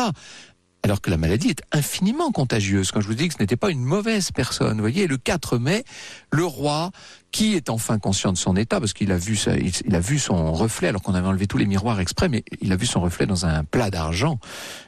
Alors 0.86 1.02
que 1.02 1.10
la 1.10 1.18
maladie 1.18 1.50
est 1.50 1.64
infiniment 1.72 2.32
contagieuse. 2.32 2.92
Quand 2.92 3.02
je 3.02 3.08
vous 3.08 3.16
dis 3.16 3.30
que 3.30 3.34
ce 3.34 3.40
n'était 3.40 3.56
pas 3.56 3.72
une 3.72 3.84
mauvaise 3.84 4.30
personne, 4.32 4.76
vous 4.76 4.82
voyez, 4.82 5.08
le 5.08 5.18
4 5.18 5.58
mai, 5.58 5.84
le 6.32 6.46
roi 6.46 6.92
qui 7.36 7.56
est 7.56 7.70
enfin 7.70 8.00
conscient 8.00 8.32
de 8.32 8.38
son 8.38 8.56
état, 8.56 8.80
parce 8.80 8.94
qu'il 8.94 9.12
a 9.12 9.18
vu, 9.18 9.38
il, 9.86 9.94
a 9.94 10.00
vu 10.00 10.20
son 10.20 10.54
reflet, 10.54 10.88
alors 10.88 11.02
qu'on 11.02 11.16
avait 11.16 11.28
enlevé 11.28 11.48
tous 11.48 11.58
les 11.58 11.66
miroirs 11.66 12.00
exprès, 12.00 12.30
mais 12.30 12.46
il 12.62 12.72
a 12.72 12.78
vu 12.78 12.86
son 12.86 13.02
reflet 13.02 13.26
dans 13.26 13.46
un 13.46 13.66
plat 13.66 13.90
d'argent. 13.90 14.40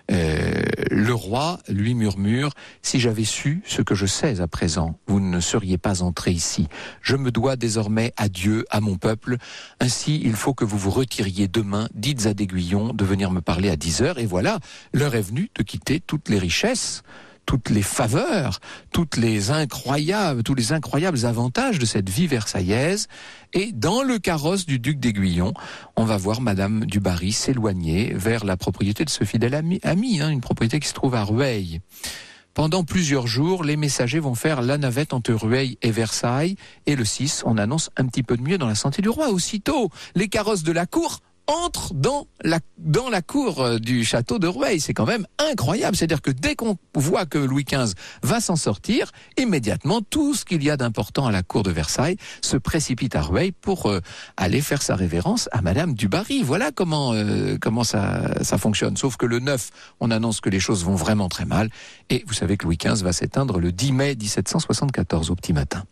Euh, 0.09 0.63
le 0.89 1.13
roi 1.13 1.59
lui 1.67 1.93
murmure 1.93 2.51
Si 2.81 3.01
j'avais 3.01 3.25
su 3.25 3.63
ce 3.65 3.81
que 3.81 3.95
je 3.95 4.05
sais 4.05 4.39
à 4.39 4.47
présent, 4.47 4.97
vous 5.07 5.19
ne 5.19 5.41
seriez 5.41 5.77
pas 5.77 6.01
entré 6.03 6.31
ici. 6.31 6.69
Je 7.01 7.17
me 7.17 7.31
dois 7.31 7.57
désormais 7.57 8.13
à 8.15 8.29
Dieu, 8.29 8.63
à 8.69 8.79
mon 8.79 8.95
peuple. 8.95 9.35
Ainsi, 9.81 10.21
il 10.23 10.31
faut 10.31 10.53
que 10.53 10.63
vous 10.63 10.77
vous 10.77 10.91
retiriez 10.91 11.49
demain. 11.49 11.89
Dites 11.95 12.27
à 12.27 12.33
d'Aiguillon 12.33 12.93
de 12.93 13.03
venir 13.03 13.29
me 13.29 13.41
parler 13.41 13.69
à 13.69 13.75
10 13.75 14.03
heures. 14.03 14.19
Et 14.19 14.25
voilà, 14.25 14.59
l'heure 14.93 15.15
est 15.15 15.21
venue 15.21 15.51
de 15.53 15.63
quitter 15.63 15.99
toutes 15.99 16.29
les 16.29 16.39
richesses 16.39 17.03
toutes 17.47 17.71
les 17.71 17.81
faveurs, 17.81 18.59
toutes 18.91 19.17
les 19.17 19.49
incroyables, 19.49 20.43
tous 20.43 20.53
les 20.53 20.73
incroyables 20.73 21.25
avantages 21.25 21.79
de 21.79 21.85
cette 21.85 22.09
vie 22.09 22.27
versaillaise. 22.27 23.07
Et 23.53 23.71
dans 23.71 24.03
le 24.03 24.19
carrosse 24.19 24.67
du 24.67 24.77
duc 24.77 24.99
d'Aiguillon, 24.99 25.53
on 25.95 26.03
va 26.03 26.17
voir 26.17 26.41
Madame 26.41 26.85
du 26.85 26.99
Barry 26.99 27.31
s'éloigner 27.31 28.13
vers 28.13 28.45
la 28.45 28.57
propriété 28.57 29.05
de 29.05 29.09
ce 29.09 29.23
fidèle 29.23 29.55
ami, 29.55 30.21
hein, 30.21 30.29
une 30.29 30.41
propriété 30.41 30.79
qui 30.79 30.89
se 30.89 30.93
trouve 30.93 31.15
à 31.15 31.23
Rueil. 31.23 31.79
Pendant 32.53 32.83
plusieurs 32.83 33.27
jours, 33.27 33.63
les 33.63 33.77
messagers 33.77 34.19
vont 34.19 34.35
faire 34.35 34.61
la 34.61 34.77
navette 34.77 35.13
entre 35.13 35.31
Rueil 35.31 35.77
et 35.81 35.91
Versailles. 35.91 36.55
Et 36.85 36.95
le 36.95 37.05
6, 37.05 37.43
on 37.45 37.57
annonce 37.57 37.91
un 37.97 38.07
petit 38.07 38.23
peu 38.23 38.35
de 38.35 38.41
mieux 38.41 38.57
dans 38.57 38.67
la 38.67 38.75
santé 38.75 39.01
du 39.01 39.09
roi. 39.09 39.29
Aussitôt, 39.29 39.89
les 40.15 40.27
carrosses 40.27 40.63
de 40.63 40.71
la 40.71 40.87
cour 40.87 41.19
entre 41.47 41.93
dans 41.93 42.27
la, 42.41 42.59
dans 42.77 43.09
la 43.09 43.21
cour 43.21 43.61
euh, 43.61 43.79
du 43.79 44.03
château 44.03 44.37
de 44.37 44.47
Rueil. 44.47 44.79
C'est 44.79 44.93
quand 44.93 45.05
même 45.05 45.25
incroyable. 45.39 45.95
C'est-à-dire 45.95 46.21
que 46.21 46.31
dès 46.31 46.55
qu'on 46.55 46.77
voit 46.93 47.25
que 47.25 47.37
Louis 47.37 47.63
XV 47.63 47.93
va 48.21 48.39
s'en 48.39 48.55
sortir, 48.55 49.11
immédiatement, 49.37 50.01
tout 50.01 50.33
ce 50.33 50.45
qu'il 50.45 50.63
y 50.63 50.69
a 50.69 50.77
d'important 50.77 51.25
à 51.25 51.31
la 51.31 51.43
cour 51.43 51.63
de 51.63 51.71
Versailles 51.71 52.17
se 52.41 52.57
précipite 52.57 53.15
à 53.15 53.21
Rueil 53.21 53.51
pour 53.53 53.87
euh, 53.87 54.01
aller 54.35 54.61
faire 54.61 54.81
sa 54.81 54.95
révérence 54.95 55.47
à 55.51 55.61
Madame 55.61 55.93
du 55.93 56.07
Barry. 56.07 56.43
Voilà 56.43 56.71
comment, 56.71 57.13
euh, 57.13 57.57
comment 57.59 57.83
ça, 57.83 58.43
ça 58.43 58.57
fonctionne. 58.57 58.97
Sauf 58.97 59.15
que 59.17 59.25
le 59.25 59.39
9, 59.39 59.69
on 60.01 60.11
annonce 60.11 60.41
que 60.41 60.49
les 60.49 60.59
choses 60.59 60.83
vont 60.83 60.95
vraiment 60.95 61.29
très 61.29 61.45
mal. 61.45 61.69
Et 62.09 62.23
vous 62.27 62.33
savez 62.33 62.57
que 62.57 62.65
Louis 62.65 62.77
XV 62.77 63.03
va 63.03 63.13
s'éteindre 63.13 63.59
le 63.59 63.71
10 63.71 63.91
mai 63.93 64.15
1774 64.15 65.31
au 65.31 65.35
petit 65.35 65.53
matin. 65.53 65.83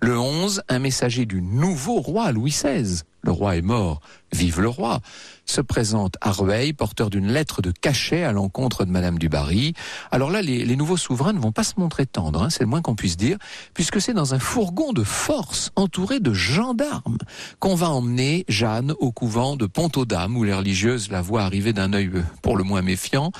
Le 0.00 0.18
11, 0.18 0.62
un 0.68 0.78
messager 0.78 1.26
du 1.26 1.42
nouveau 1.42 2.00
roi 2.00 2.32
Louis 2.32 2.50
XVI 2.50 3.02
le 3.22 3.30
roi 3.30 3.56
est 3.56 3.62
mort, 3.62 4.00
vive 4.32 4.60
le 4.60 4.68
roi, 4.68 5.00
se 5.46 5.60
présente 5.60 6.16
à 6.20 6.32
Rueil, 6.32 6.72
porteur 6.72 7.10
d'une 7.10 7.28
lettre 7.28 7.62
de 7.62 7.70
cachet 7.70 8.24
à 8.24 8.32
l'encontre 8.32 8.84
de 8.84 8.90
Madame 8.90 9.18
du 9.18 9.28
Barry. 9.28 9.74
Alors 10.10 10.30
là, 10.30 10.42
les, 10.42 10.76
nouveaux 10.76 10.96
souverains 10.96 11.32
ne 11.32 11.38
vont 11.38 11.52
pas 11.52 11.64
se 11.64 11.74
montrer 11.78 12.06
tendres, 12.06 12.42
hein, 12.42 12.50
c'est 12.50 12.60
le 12.64 12.68
moins 12.68 12.82
qu'on 12.82 12.94
puisse 12.94 13.16
dire, 13.16 13.38
puisque 13.74 14.00
c'est 14.00 14.14
dans 14.14 14.34
un 14.34 14.38
fourgon 14.38 14.92
de 14.92 15.04
force 15.04 15.70
entouré 15.76 16.20
de 16.20 16.32
gendarmes 16.32 17.18
qu'on 17.58 17.74
va 17.74 17.90
emmener 17.90 18.44
Jeanne 18.48 18.94
au 18.98 19.12
couvent 19.12 19.56
de 19.56 19.66
Pont-aux-Dames, 19.66 20.36
où 20.36 20.44
les 20.44 20.54
religieuses 20.54 21.10
la 21.10 21.22
voient 21.22 21.42
arriver 21.42 21.72
d'un 21.72 21.92
œil 21.92 22.10
euh, 22.14 22.22
pour 22.42 22.56
le 22.56 22.64
moins 22.64 22.82
méfiant 22.82 23.32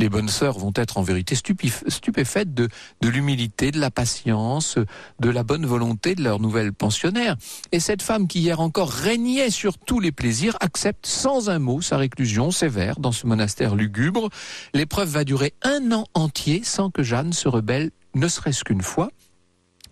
les 0.00 0.08
bonnes 0.08 0.28
sœurs 0.28 0.58
vont 0.58 0.72
être 0.74 0.96
en 0.96 1.02
vérité 1.02 1.34
stupéfaites 1.36 2.54
de, 2.54 2.68
l'humilité, 3.02 3.70
de 3.70 3.78
la 3.78 3.90
patience, 3.90 4.78
de 5.20 5.30
la 5.30 5.42
bonne 5.42 5.66
volonté 5.66 6.14
de 6.14 6.22
leur 6.22 6.40
nouvelle 6.40 6.72
pensionnaire. 6.72 7.36
Et 7.70 7.80
cette 7.80 8.02
femme 8.02 8.26
qui 8.26 8.40
hier 8.40 8.60
encore 8.60 8.90
régnait 8.90 9.50
sur 9.50 9.78
tous 9.78 10.00
les 10.00 10.10
plaisirs 10.10 10.56
accepte 10.60 11.06
sans 11.06 11.50
un 11.50 11.58
mot 11.58 11.82
sa 11.82 11.98
réclusion 11.98 12.50
sévère 12.50 12.98
dans 12.98 13.12
ce 13.12 13.26
monastère 13.26 13.74
lugubre. 13.74 14.30
L'épreuve 14.72 15.10
va 15.10 15.24
durer 15.24 15.52
un 15.62 15.92
an 15.92 16.06
entier 16.14 16.62
sans 16.64 16.90
que 16.90 17.02
Jeanne 17.02 17.32
se 17.32 17.48
rebelle 17.48 17.90
ne 18.14 18.26
serait-ce 18.26 18.64
qu'une 18.64 18.82
fois 18.82 19.10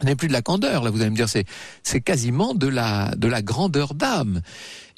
n'est 0.05 0.17
plus 0.17 0.29
de 0.29 0.33
la 0.33 0.43
candeur. 0.43 0.83
Là, 0.85 0.91
vous 0.91 1.00
allez 1.00 1.11
me 1.11 1.17
dire, 1.17 1.29
c'est, 1.29 1.45
c'est 1.83 2.00
quasiment 2.00 2.55
de 2.55 2.69
la, 2.69 3.15
de 3.17 3.29
la 3.29 3.43
grandeur 3.43 3.95
d'âme. 3.95 4.43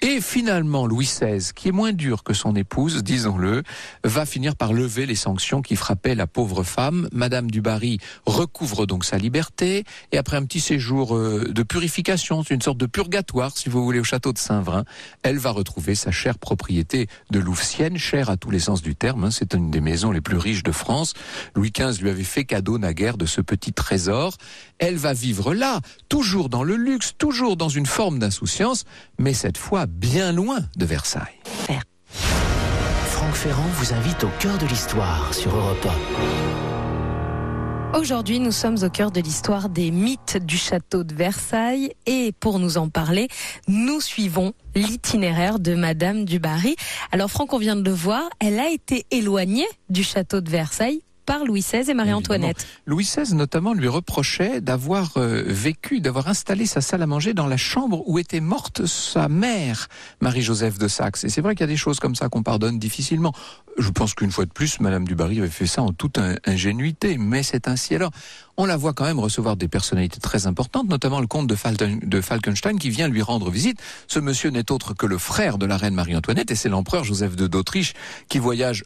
Et 0.03 0.23
finalement, 0.23 0.87
Louis 0.87 1.05
XVI, 1.05 1.53
qui 1.55 1.69
est 1.69 1.73
moins 1.73 1.93
dur 1.93 2.23
que 2.23 2.33
son 2.33 2.57
épouse, 2.57 3.03
disons-le, 3.03 3.63
va 4.03 4.25
finir 4.25 4.57
par 4.57 4.73
lever 4.73 5.05
les 5.05 5.15
sanctions 5.15 5.61
qui 5.61 5.77
frappaient 5.77 6.15
la 6.15 6.27
pauvre 6.27 6.63
femme. 6.63 7.07
Madame 7.13 7.51
du 7.51 7.61
Barry 7.61 7.99
recouvre 8.25 8.87
donc 8.87 9.05
sa 9.05 9.19
liberté, 9.19 9.85
et 10.13 10.17
après 10.17 10.39
un 10.39 10.45
petit 10.47 10.61
séjour 10.61 11.15
euh, 11.15 11.53
de 11.53 11.63
purification, 11.63 12.43
c'est 12.43 12.55
une 12.55 12.63
sorte 12.63 12.79
de 12.79 12.87
purgatoire, 12.87 13.55
si 13.55 13.69
vous 13.69 13.85
voulez, 13.85 14.01
au 14.01 14.05
château 14.05 14.33
de 14.33 14.39
Saint-Vrain, 14.39 14.85
elle 15.23 15.37
va 15.37 15.51
retrouver 15.51 15.95
sa 15.95 16.11
chère 16.11 16.39
propriété 16.39 17.07
de 17.31 17.39
Louvciennes, 17.39 17.99
chère 17.99 18.31
à 18.31 18.39
tous 18.39 18.51
les 18.51 18.59
sens 18.59 18.81
du 18.81 18.97
terme. 18.97 19.25
Hein. 19.25 19.31
C'est 19.31 19.53
une 19.53 19.71
des 19.71 19.83
maisons 19.83 20.13
les 20.13 20.23
plus 20.23 20.39
riches 20.39 20.63
de 20.63 20.73
France. 20.73 21.13
Louis 21.55 21.73
XV 21.73 22.01
lui 22.01 22.09
avait 22.09 22.25
fait 22.25 22.45
cadeau 22.45 22.79
naguère 22.79 23.19
de 23.19 23.27
ce 23.27 23.43
petit 23.43 23.75
trésor. 23.75 24.39
Elle 24.79 24.97
va 24.97 25.13
vivre 25.13 25.53
là, 25.53 25.81
toujours 26.09 26.49
dans 26.49 26.63
le 26.63 26.77
luxe, 26.77 27.13
toujours 27.19 27.59
dans 27.59 27.69
une 27.69 27.85
forme 27.85 28.19
d'insouciance, 28.19 28.87
mais 29.19 29.35
cette 29.35 29.59
fois 29.59 29.87
bien 29.91 30.33
loin 30.33 30.61
de 30.77 30.85
Versailles. 30.85 31.41
Franck 33.07 33.35
Ferrand 33.35 33.69
vous 33.75 33.93
invite 33.93 34.25
au 34.25 34.31
cœur 34.39 34.57
de 34.59 34.67
l'histoire 34.67 35.35
sur 35.35 35.55
Europe 35.55 35.87
1. 37.95 37.99
Aujourd'hui, 37.99 38.39
nous 38.39 38.53
sommes 38.53 38.79
au 38.83 38.89
cœur 38.89 39.11
de 39.11 39.21
l'histoire 39.21 39.69
des 39.69 39.91
mythes 39.91 40.39
du 40.39 40.57
château 40.57 41.03
de 41.03 41.13
Versailles 41.13 41.93
et 42.07 42.33
pour 42.39 42.59
nous 42.59 42.79
en 42.79 42.89
parler, 42.89 43.29
nous 43.67 44.01
suivons 44.01 44.53
l'itinéraire 44.75 45.59
de 45.59 45.75
Madame 45.75 46.25
du 46.25 46.39
Barry. 46.39 46.77
Alors 47.11 47.31
Franck, 47.31 47.53
on 47.53 47.59
vient 47.59 47.77
de 47.77 47.83
le 47.83 47.91
voir, 47.91 48.23
elle 48.39 48.61
a 48.61 48.71
été 48.71 49.07
éloignée 49.11 49.67
du 49.89 50.05
château 50.05 50.41
de 50.41 50.49
Versailles 50.49 51.03
Louis 51.39 51.61
XVI 51.61 51.91
et 51.91 51.95
Marie-Antoinette. 51.95 52.67
Louis 52.87 53.05
XVI 53.05 53.35
notamment 53.35 53.73
lui 53.73 53.89
reprochait 53.89 54.61
d'avoir 54.61 55.13
euh, 55.17 55.43
vécu, 55.47 56.01
d'avoir 56.01 56.29
installé 56.29 56.67
sa 56.67 56.81
salle 56.81 57.03
à 57.03 57.07
manger 57.07 57.35
dans 57.35 57.47
la 57.47 57.57
chambre 57.57 58.03
où 58.07 58.19
était 58.19 58.41
morte 58.41 58.87
sa 58.87 59.29
mère, 59.29 59.89
Marie-Joseph 60.21 60.79
de 60.79 60.89
Saxe. 60.89 61.25
Et 61.25 61.29
c'est 61.29 61.41
vrai 61.41 61.55
qu'il 61.55 61.63
y 61.63 61.65
a 61.65 61.73
des 61.73 61.77
choses 61.77 62.01
comme 62.01 62.15
ça 62.15 62.29
qu'on 62.29 62.43
pardonne 62.43 62.79
difficilement. 62.79 63.33
Je 63.79 63.91
pense 63.91 64.15
qu'une 64.15 64.33
fois 64.33 64.45
de 64.45 64.51
plus, 64.51 64.81
Madame 64.81 65.07
du 65.07 65.15
Barry 65.15 65.39
avait 65.39 65.49
fait 65.49 65.67
ça 65.67 65.83
en 65.83 65.93
toute 65.93 66.19
ingénuité, 66.45 67.17
mais 67.17 67.43
c'est 67.43 67.69
ainsi. 67.69 67.95
Alors, 67.95 68.11
on 68.57 68.67
la 68.67 68.77
voit 68.77 68.93
quand 68.93 69.05
même 69.05 69.21
recevoir 69.21 69.57
des 69.57 69.69
personnalités 69.69 70.21
très 70.21 70.47
importantes, 70.47 70.89
notamment 70.89 71.21
le 71.21 71.27
comte 71.27 71.47
de, 71.47 72.07
de 72.07 72.21
Falkenstein 72.21 72.79
qui 72.79 72.91
vient 72.91 73.09
lui 73.09 73.23
rendre 73.23 73.51
visite. 73.51 73.79
Ce 74.09 74.19
monsieur 74.19 74.51
n'est 74.51 74.73
autre 74.73 74.95
que 74.95 75.07
le 75.07 75.17
frère 75.17 75.59
de 75.59 75.67
la 75.67 75.77
reine 75.77 75.95
Marie-Antoinette 75.95 76.51
et 76.51 76.57
c'est 76.57 76.69
l'empereur 76.69 77.05
Joseph 77.05 77.35
II 77.39 77.49
d'Autriche 77.49 77.95
qui 78.29 78.39
voyage 78.39 78.85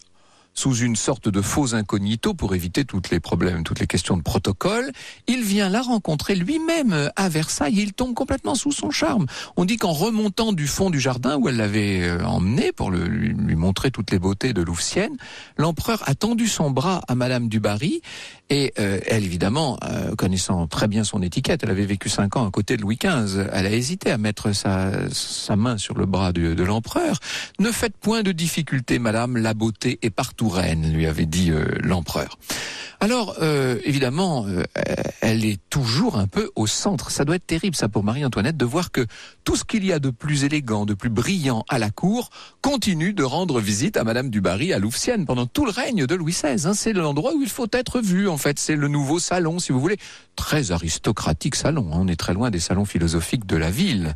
sous 0.55 0.77
une 0.77 0.97
sorte 0.97 1.29
de 1.29 1.43
faux 1.43 1.75
incognito 1.75 2.35
pour 2.35 2.55
éviter 2.55 2.85
toutes 2.85 3.11
les 3.11 3.21
problèmes, 3.21 3.64
toutes 3.64 3.81
les 3.81 3.87
questions 3.87 4.17
de 4.17 4.23
protocole. 4.23 4.90
Il 5.27 5.43
vient 5.43 5.69
la 5.69 5.83
rencontrer 5.83 6.35
lui-même 6.35 7.11
à 7.17 7.29
Versailles 7.29 7.75
il 7.77 7.93
tombe 7.93 8.14
complètement 8.14 8.55
sous 8.55 8.73
son 8.73 8.90
charme. 8.90 9.27
On 9.57 9.64
dit 9.64 9.77
qu'en 9.77 9.93
remontant 9.93 10.53
du 10.53 10.67
fond 10.67 10.90
du 10.90 11.01
jardin 11.01 11.37
où 11.37 11.49
elle 11.49 11.57
l'avait 11.57 12.03
euh, 12.03 12.25
emmené 12.25 12.73
pour 12.73 12.90
lui, 12.90 13.35
montrer 13.57 13.90
toutes 13.90 14.11
les 14.11 14.19
beautés 14.19 14.53
de 14.53 14.62
Louvciennes, 14.62 15.17
l'empereur 15.57 16.03
a 16.07 16.14
tendu 16.14 16.47
son 16.47 16.71
bras 16.71 17.01
à 17.09 17.14
Madame 17.14 17.49
du 17.49 17.61
Barry 17.61 18.01
et 18.50 18.74
euh, 18.78 19.00
elle, 19.07 19.24
évidemment, 19.24 19.78
euh, 19.85 20.14
connaissant 20.16 20.66
très 20.66 20.87
bien 20.87 21.02
son 21.02 21.22
étiquette, 21.22 21.62
elle 21.62 21.70
avait 21.70 21.87
vécu 21.87 22.11
cinq 22.11 22.37
ans 22.37 22.46
à 22.46 22.50
côté 22.50 22.76
de 22.76 22.83
Louis 22.83 22.98
XV, 23.02 23.48
elle 23.52 23.66
a 23.66 23.70
hésité 23.70 24.11
à 24.11 24.18
mettre 24.18 24.52
sa, 24.52 25.57
main 25.57 25.78
sur 25.78 25.96
le 25.96 26.04
bras 26.04 26.33
de, 26.33 26.52
de 26.52 26.62
l'empereur. 26.62 27.18
Ne 27.59 27.72
faites 27.72 27.96
point 27.96 28.22
de 28.22 28.33
difficulté, 28.33 28.98
Madame, 28.98 29.38
la 29.38 29.54
beauté 29.54 29.98
est 30.02 30.11
partout 30.11 30.50
reine, 30.50 30.92
lui 30.92 31.07
avait 31.07 31.26
dit 31.26 31.50
euh, 31.50 31.64
l'empereur. 31.83 32.38
Alors, 33.05 33.37
euh, 33.43 33.79
évidemment, 33.85 34.47
euh, 34.49 34.62
elle 35.21 35.45
est 35.45 35.61
toujours 35.69 36.17
un 36.17 36.27
peu 36.27 36.51
au 36.57 36.67
centre. 36.67 37.11
Ça 37.11 37.27
doit 37.27 37.37
être 37.37 37.47
terrible, 37.47 37.77
ça, 37.77 37.87
pour 37.90 38.03
Marie-Antoinette, 38.03 38.57
de 38.57 38.64
voir 38.64 38.90
que 38.90 39.05
tout 39.45 39.57
ce 39.57 39.64
qu'il 39.64 39.85
y 39.85 39.93
a 39.93 39.99
de 39.99 40.09
plus 40.09 40.45
élégant, 40.45 40.87
de 40.87 40.95
plus 40.95 41.11
brillant 41.11 41.67
à 41.69 41.79
la 41.79 41.90
cour, 41.90 42.31
continue 42.62 43.12
de 43.12 43.23
rendre 43.23 43.61
visite 43.61 43.99
à 43.99 44.05
Madame 44.05 44.31
du 44.31 44.40
Barry 44.40 44.73
à 44.73 44.79
Louvciennes 44.79 45.27
pendant 45.27 45.45
tout 45.45 45.67
le 45.67 45.71
règne 45.71 46.07
de 46.07 46.14
Louis 46.14 46.33
XVI. 46.33 46.67
Hein. 46.67 46.73
C'est 46.73 46.95
l'endroit 46.95 47.35
où 47.35 47.43
il 47.43 47.51
faut 47.51 47.69
être 47.73 48.01
vu, 48.01 48.27
en 48.27 48.38
fait. 48.38 48.59
C'est 48.59 48.75
le 48.75 48.88
nouveau 48.88 49.19
salon, 49.19 49.59
si 49.59 49.71
vous 49.71 49.81
voulez. 49.81 49.99
Très 50.35 50.73
aristocratique 50.73 51.57
salon. 51.57 51.90
Hein. 51.93 51.99
On 52.01 52.09
est 52.09 52.17
très 52.17 52.33
loin 52.33 52.51
des 52.51 52.59
salons 52.59 52.87
philosophiques 52.87 53.45
de 53.45 53.57
la 53.59 53.71
ville. 53.71 54.14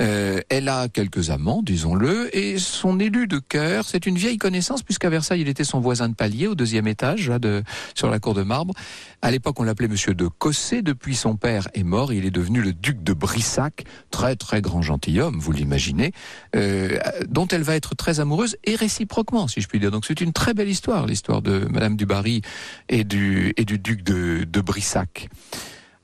Euh, 0.00 0.40
elle 0.48 0.68
a 0.68 0.88
quelques 0.88 1.28
amants, 1.28 1.60
disons-le, 1.62 2.34
et 2.34 2.58
son 2.58 2.98
élu 2.98 3.26
de 3.26 3.38
cœur, 3.38 3.84
c'est 3.86 4.06
une 4.06 4.16
vieille 4.16 4.38
connaissance, 4.38 4.82
puisqu'à 4.82 5.10
Versailles, 5.10 5.42
il 5.42 5.48
était 5.48 5.64
son 5.64 5.80
voisin 5.80 6.08
de 6.08 6.14
palier 6.14 6.46
au 6.46 6.54
deuxième 6.54 6.86
étage, 6.86 7.28
là, 7.28 7.38
de, 7.38 7.62
sur 7.94 8.08
la 8.08 8.18
cour 8.22 8.32
de 8.32 8.42
marbre. 8.42 8.72
À 9.20 9.30
l'époque, 9.30 9.60
on 9.60 9.64
l'appelait 9.64 9.88
Monsieur 9.88 10.14
de 10.14 10.26
Cossé. 10.26 10.80
Depuis, 10.80 11.14
son 11.14 11.36
père 11.36 11.68
est 11.74 11.82
mort. 11.82 12.14
Il 12.14 12.24
est 12.24 12.30
devenu 12.30 12.62
le 12.62 12.72
duc 12.72 13.02
de 13.02 13.12
Brissac, 13.12 13.84
très 14.10 14.36
très 14.36 14.62
grand 14.62 14.80
gentilhomme, 14.80 15.38
vous 15.38 15.52
l'imaginez, 15.52 16.12
euh, 16.56 16.98
dont 17.28 17.46
elle 17.48 17.62
va 17.62 17.76
être 17.76 17.94
très 17.94 18.20
amoureuse 18.20 18.56
et 18.64 18.76
réciproquement, 18.76 19.48
si 19.48 19.60
je 19.60 19.68
puis 19.68 19.78
dire. 19.78 19.90
Donc 19.90 20.06
c'est 20.06 20.22
une 20.22 20.32
très 20.32 20.54
belle 20.54 20.70
histoire, 20.70 21.06
l'histoire 21.06 21.42
de 21.42 21.66
Madame 21.70 21.96
du 21.96 22.06
Barry 22.06 22.40
et 22.88 23.04
du 23.04 23.52
et 23.58 23.66
du 23.66 23.78
duc 23.78 24.02
de, 24.02 24.44
de 24.44 24.60
Brissac. 24.62 25.28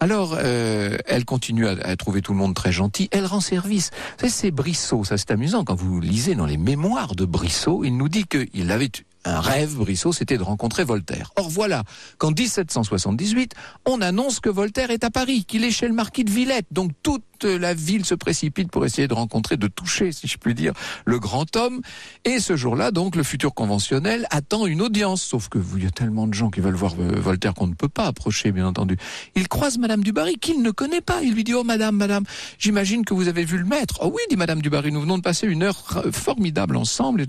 Alors, 0.01 0.37
euh, 0.39 0.97
elle 1.07 1.25
continue 1.25 1.67
à, 1.67 1.97
trouver 1.97 2.23
tout 2.23 2.33
le 2.33 2.39
monde 2.39 2.55
très 2.55 2.71
gentil. 2.71 3.09
Elle 3.11 3.27
rend 3.27 3.41
service. 3.41 3.91
C'est 4.29 4.53
Brissot, 4.53 5.05
ça 5.05 5.17
c'est 5.19 5.33
amusant. 5.33 5.65
Quand 5.65 5.75
vous 5.75 6.01
lisez 6.01 6.37
dans 6.37 6.47
les 6.47 6.57
mémoires 6.57 7.17
de 7.17 7.25
Brissot, 7.25 7.83
il 7.85 7.97
nous 7.97 8.09
dit 8.09 8.25
qu'il 8.25 8.71
avait 8.71 8.91
un 9.29 9.41
rêve, 9.41 9.75
Brissot, 9.75 10.13
c'était 10.13 10.39
de 10.39 10.43
rencontrer 10.43 10.85
Voltaire. 10.85 11.31
Or 11.37 11.49
voilà 11.49 11.85
qu'en 12.19 12.31
1778, 12.31 13.55
on 13.87 14.01
annonce 14.01 14.41
que 14.41 14.49
Voltaire 14.49 14.91
est 14.91 15.05
à 15.05 15.11
Paris, 15.11 15.45
qu'il 15.45 15.65
est 15.65 15.71
chez 15.71 15.89
le 15.89 15.95
marquis 15.95 16.25
de 16.25 16.31
Villette. 16.31 16.67
Donc 16.71 16.93
toute 17.03 17.38
la 17.45 17.75
ville 17.75 18.05
se 18.05 18.15
précipite 18.15 18.71
pour 18.71 18.85
essayer 18.85 19.09
de 19.09 19.15
rencontrer, 19.15 19.57
de 19.57 19.67
toucher, 19.67 20.13
si 20.13 20.27
je 20.27 20.39
puis 20.39 20.55
dire, 20.55 20.73
le 21.05 21.19
grand 21.19 21.57
homme. 21.57 21.81
Et 22.25 22.41
ce 22.41 22.57
jour-là, 22.57 22.91
donc, 22.91 23.17
le 23.17 23.23
futur 23.23 23.55
conventionnel 23.55 24.27
attend 24.31 24.67
une 24.67 24.83
audience. 24.83 25.23
Sauf 25.23 25.49
que 25.49 25.59
il 25.77 25.85
y 25.85 25.87
a 25.87 25.91
tellement 25.91 26.27
de 26.27 26.35
gens 26.35 26.51
qui 26.51 26.61
veulent 26.61 26.75
voir 26.75 26.95
euh, 26.99 27.21
Voltaire 27.21 27.55
qu'on 27.55 27.67
ne 27.67 27.75
peut 27.75 27.89
pas 27.89 28.07
approcher, 28.07 28.53
bien 28.53 28.67
entendu. 28.67 28.97
Il 29.35 29.49
croise 29.49 29.79
Madame 29.79 30.03
Dubarry 30.03 30.37
qu'il 30.37 30.63
ne 30.63 30.71
connaît 30.71 31.01
pas. 31.01 31.23
Il 31.23 31.35
lui 31.35 31.45
dit, 31.45 31.55
oh 31.55 31.65
Madame, 31.65 31.97
Madame, 31.97 32.25
j'imagine 32.59 33.05
que 33.05 33.15
vous 33.15 33.29
avez 33.29 33.45
vu 33.45 33.59
le 33.59 33.65
maître. 33.65 33.99
Oh 34.03 34.11
oui, 34.13 34.23
dit 34.31 34.37
Madame 34.37 34.63
Dubarry, 34.63 34.93
nous 34.93 35.01
venons 35.01 35.19
de 35.19 35.23
passer 35.23 35.47
une 35.47 35.63
heure 35.63 36.05
formidable 36.13 36.77
ensemble. 36.77 37.25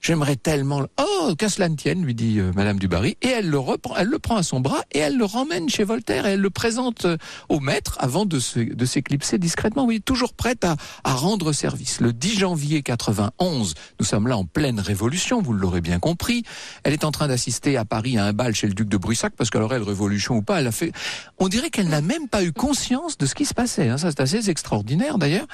J'aimerais 0.00 0.36
tellement... 0.36 0.82
Oh, 1.00 1.34
qu'à 1.36 1.48
cela 1.48 1.68
ne 1.68 1.76
tienne, 1.76 2.04
lui 2.04 2.14
dit 2.14 2.38
euh, 2.38 2.52
Madame 2.54 2.78
Dubarry. 2.78 3.16
Et 3.22 3.28
elle 3.28 3.48
le 3.48 3.58
reprend, 3.58 3.96
elle 3.96 4.08
le 4.08 4.18
prend 4.18 4.36
à 4.36 4.42
son 4.42 4.60
bras 4.60 4.82
et 4.92 4.98
elle 4.98 5.16
le 5.16 5.24
ramène 5.24 5.68
chez 5.68 5.84
Voltaire 5.84 6.26
et 6.26 6.32
elle 6.32 6.40
le 6.40 6.50
présente 6.50 7.04
euh, 7.04 7.16
au 7.48 7.60
maître 7.60 7.96
avant 8.00 8.26
de 8.26 8.38
s'éclipser 8.38 9.38
discrètement. 9.40 9.84
Oui, 9.84 10.00
toujours 10.00 10.34
prête 10.34 10.64
à, 10.64 10.76
à 11.04 11.14
rendre 11.14 11.52
service. 11.52 12.00
Le 12.00 12.12
10 12.12 12.38
janvier 12.38 12.82
91, 12.82 13.74
nous 13.98 14.06
sommes 14.06 14.28
là 14.28 14.36
en 14.36 14.44
pleine 14.44 14.78
révolution, 14.80 15.42
vous 15.42 15.52
l'aurez 15.52 15.80
bien 15.80 15.98
compris. 15.98 16.44
Elle 16.84 16.92
est 16.92 17.04
en 17.04 17.10
train 17.10 17.28
d'assister 17.28 17.76
à 17.76 17.84
Paris 17.84 18.18
à 18.18 18.26
un 18.26 18.32
bal 18.32 18.54
chez 18.54 18.66
le 18.66 18.74
duc 18.74 18.88
de 18.88 18.96
Brussac 18.96 19.32
parce 19.36 19.50
qu'alors 19.50 19.74
elle, 19.74 19.82
révolution 19.82 20.36
ou 20.36 20.42
pas, 20.42 20.60
elle 20.60 20.66
a 20.66 20.72
fait... 20.72 20.92
On 21.38 21.48
dirait 21.48 21.70
qu'elle 21.70 21.88
n'a 21.88 22.00
même 22.00 22.28
pas 22.28 22.44
eu 22.44 22.52
conscience 22.52 23.18
de 23.18 23.26
ce 23.26 23.34
qui 23.34 23.44
se 23.44 23.54
passait. 23.54 23.88
Hein. 23.88 23.98
Ça, 23.98 24.10
c'est 24.10 24.20
assez 24.20 24.50
extraordinaire 24.50 25.18
d'ailleurs. 25.18 25.46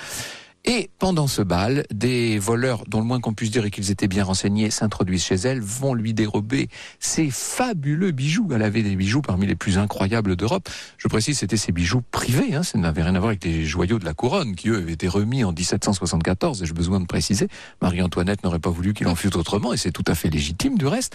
Et 0.69 0.91
pendant 0.99 1.29
ce 1.29 1.43
bal, 1.43 1.85
des 1.95 2.41
voleurs, 2.41 2.83
dont 2.89 2.99
le 2.99 3.07
moins 3.07 3.21
qu'on 3.21 3.35
puisse 3.35 3.53
dire 3.53 3.65
est 3.65 3.71
qu'ils 3.71 3.93
étaient 3.93 4.09
bien 4.09 4.25
renseignés, 4.25 4.71
s'introduisent 4.71 5.23
chez 5.23 5.37
elle, 5.37 5.61
vont 5.61 5.95
lui 5.95 6.13
dérober 6.13 6.69
ses 6.99 7.31
fabuleux 7.31 8.11
bijoux. 8.11 8.49
Elle 8.53 8.63
avait 8.63 8.83
des 8.83 8.97
bijoux 8.97 9.23
parmi 9.23 9.47
les 9.47 9.55
plus 9.55 9.79
incroyables 9.79 10.35
d'Europe. 10.35 10.69
Je 10.99 11.07
précise, 11.07 11.39
c'était 11.39 11.57
ses 11.57 11.71
bijoux 11.71 12.03
privés, 12.11 12.57
hein, 12.57 12.65
ça 12.65 12.79
n'avait 12.79 13.05
rien 13.05 13.15
à 13.15 13.21
voir 13.21 13.29
avec 13.29 13.45
les 13.45 13.65
joyaux 13.65 14.01
de 14.01 14.05
la 14.05 14.13
couronne, 14.13 14.57
qui 14.57 14.69
eux 14.69 14.79
avaient 14.79 14.95
été 14.95 15.07
remis 15.07 15.45
en 15.45 15.53
1774, 15.53 16.65
et 16.65 16.67
j'ai 16.67 16.75
besoin 16.75 16.99
de 16.99 17.07
préciser, 17.07 17.47
Marie-Antoinette 17.81 18.43
n'aurait 18.43 18.59
pas 18.59 18.71
voulu 18.71 18.93
qu'il 18.93 19.07
en 19.07 19.15
fût 19.15 19.37
autrement, 19.37 19.73
et 19.73 19.77
c'est 19.77 19.93
tout 19.93 20.05
à 20.09 20.17
fait 20.17 20.31
légitime 20.31 20.77
du 20.77 20.89
reste. 20.89 21.15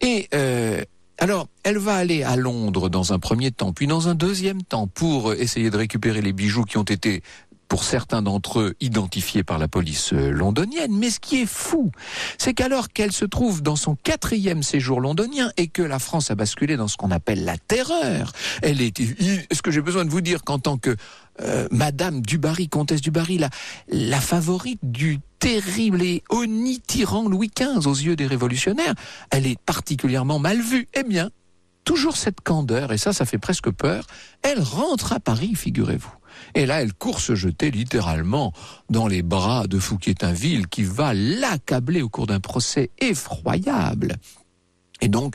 Et 0.00 0.28
euh, 0.34 0.82
alors, 1.18 1.46
elle 1.62 1.78
va 1.78 1.94
aller 1.94 2.24
à 2.24 2.34
Londres 2.34 2.88
dans 2.88 3.12
un 3.12 3.20
premier 3.20 3.52
temps, 3.52 3.72
puis 3.72 3.86
dans 3.86 4.08
un 4.08 4.16
deuxième 4.16 4.64
temps, 4.64 4.88
pour 4.88 5.34
essayer 5.34 5.70
de 5.70 5.76
récupérer 5.76 6.20
les 6.20 6.32
bijoux 6.32 6.64
qui 6.64 6.78
ont 6.78 6.82
été 6.82 7.22
pour 7.72 7.84
certains 7.84 8.20
d'entre 8.20 8.60
eux 8.60 8.74
identifiés 8.82 9.44
par 9.44 9.56
la 9.56 9.66
police 9.66 10.12
euh, 10.12 10.28
londonienne. 10.30 10.94
Mais 10.94 11.08
ce 11.08 11.18
qui 11.18 11.40
est 11.40 11.46
fou, 11.46 11.90
c'est 12.36 12.52
qu'alors 12.52 12.90
qu'elle 12.90 13.12
se 13.12 13.24
trouve 13.24 13.62
dans 13.62 13.76
son 13.76 13.94
quatrième 13.94 14.62
séjour 14.62 15.00
londonien 15.00 15.50
et 15.56 15.68
que 15.68 15.80
la 15.80 15.98
France 15.98 16.30
a 16.30 16.34
basculé 16.34 16.76
dans 16.76 16.86
ce 16.86 16.98
qu'on 16.98 17.10
appelle 17.10 17.46
la 17.46 17.56
terreur, 17.56 18.34
elle 18.60 18.82
est. 18.82 19.00
Est-ce 19.00 19.62
que 19.62 19.70
j'ai 19.70 19.80
besoin 19.80 20.04
de 20.04 20.10
vous 20.10 20.20
dire 20.20 20.44
qu'en 20.44 20.58
tant 20.58 20.76
que 20.76 20.94
euh, 21.40 21.66
Madame 21.70 22.20
Dubarry, 22.20 22.68
comtesse 22.68 23.00
Dubarry, 23.00 23.38
la, 23.38 23.48
la 23.88 24.20
favorite 24.20 24.80
du 24.82 25.20
terrible 25.38 26.02
et 26.02 26.22
honni 26.28 26.78
tyran 26.78 27.26
Louis 27.26 27.50
XV 27.58 27.86
aux 27.86 27.94
yeux 27.94 28.16
des 28.16 28.26
révolutionnaires, 28.26 28.92
elle 29.30 29.46
est 29.46 29.58
particulièrement 29.58 30.38
mal 30.38 30.60
vue. 30.60 30.88
Eh 30.92 31.04
bien, 31.04 31.30
toujours 31.84 32.18
cette 32.18 32.42
candeur, 32.42 32.92
et 32.92 32.98
ça, 32.98 33.14
ça 33.14 33.24
fait 33.24 33.38
presque 33.38 33.70
peur, 33.70 34.06
elle 34.42 34.60
rentre 34.60 35.14
à 35.14 35.20
Paris, 35.20 35.54
figurez-vous. 35.54 36.12
Et 36.54 36.66
là, 36.66 36.82
elle 36.82 36.92
court 36.92 37.20
se 37.20 37.34
jeter 37.34 37.70
littéralement 37.70 38.52
dans 38.90 39.06
les 39.06 39.22
bras 39.22 39.66
de 39.66 39.78
Fouquier-Tinville 39.78 40.68
qui 40.68 40.82
va 40.82 41.14
l'accabler 41.14 42.02
au 42.02 42.08
cours 42.08 42.26
d'un 42.26 42.40
procès 42.40 42.90
effroyable. 43.00 44.16
Et 45.00 45.08
donc, 45.08 45.34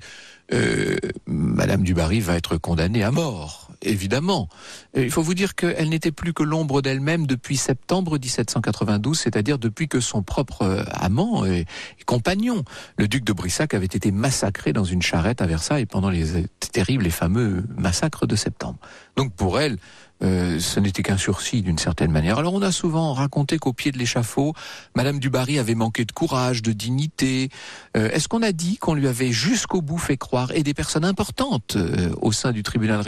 euh, 0.54 0.96
Madame 1.26 1.84
Dubarry 1.84 2.22
va 2.22 2.36
être 2.36 2.56
condamnée 2.56 3.04
à 3.04 3.12
mort, 3.12 3.70
évidemment. 3.82 4.48
il 4.96 5.12
faut 5.12 5.22
vous 5.22 5.34
dire 5.34 5.56
qu'elle 5.56 5.89
n'était 5.89 6.13
plus 6.13 6.34
que 6.34 6.43
l'ombre 6.43 6.82
d'elle-même 6.82 7.28
depuis 7.28 7.58
septembre 7.58 8.13
1792, 8.13 9.20
c'est-à-dire 9.20 9.60
depuis 9.60 9.89
que 9.89 10.00
son 10.00 10.24
propre 10.24 10.62
euh, 10.62 10.84
amant 10.93 11.46
et, 11.46 11.65
compagnon, 12.06 12.63
le 12.98 13.10
duc 13.10 13.26
de 13.26 13.34
Brissac, 13.34 13.74
avait 13.74 13.86
été 13.86 14.12
massacré 14.12 14.72
dans 14.72 14.86
une 14.86 15.02
charrette 15.02 15.41
à 15.41 15.48
Versailles 15.48 15.86
pendant 15.86 16.10
les 16.10 16.46
terribles 16.72 17.06
et 17.06 17.12
fameux 17.12 17.65
massacres 17.76 18.26
de 18.26 18.38
septembre. 18.38 18.80
Donc 19.17 19.34
pour 19.34 19.60
elle, 19.60 19.78
euh, 20.24 20.60
ce 20.60 20.80
n'était 20.80 21.04
qu'un 21.04 21.18
sursis 21.18 21.62
d'une 21.62 21.78
certaine 21.78 22.12
manière. 22.12 22.40
Alors 22.40 22.54
on 22.54 22.62
a 22.62 22.72
souvent 22.72 23.14
raconté 23.14 23.58
qu'au 23.58 23.74
pied 23.74 23.92
de 23.92 23.98
l'échafaud, 23.98 24.54
Madame 24.96 25.20
Dubarry 25.20 25.60
avait 25.60 25.76
manqué 25.76 26.06
de 26.06 26.12
courage, 26.12 26.62
de 26.62 26.72
dignité. 26.72 27.50
Euh, 27.96 28.10
est-ce 28.10 28.28
qu'on 28.28 28.42
a 28.42 28.52
dit 28.52 28.78
qu'on 28.78 28.94
lui 28.94 29.08
avait 29.08 29.32
jusqu'au 29.32 29.82
bout 29.82 29.98
fait 29.98 30.18
croire, 30.18 30.52
et 30.54 30.64
des 30.64 30.74
personnes 30.74 31.06
importantes 31.06 31.76
euh, 31.76 32.12
au 32.22 32.32
sein 32.32 32.52
du 32.52 32.64
tribunal 32.64 33.02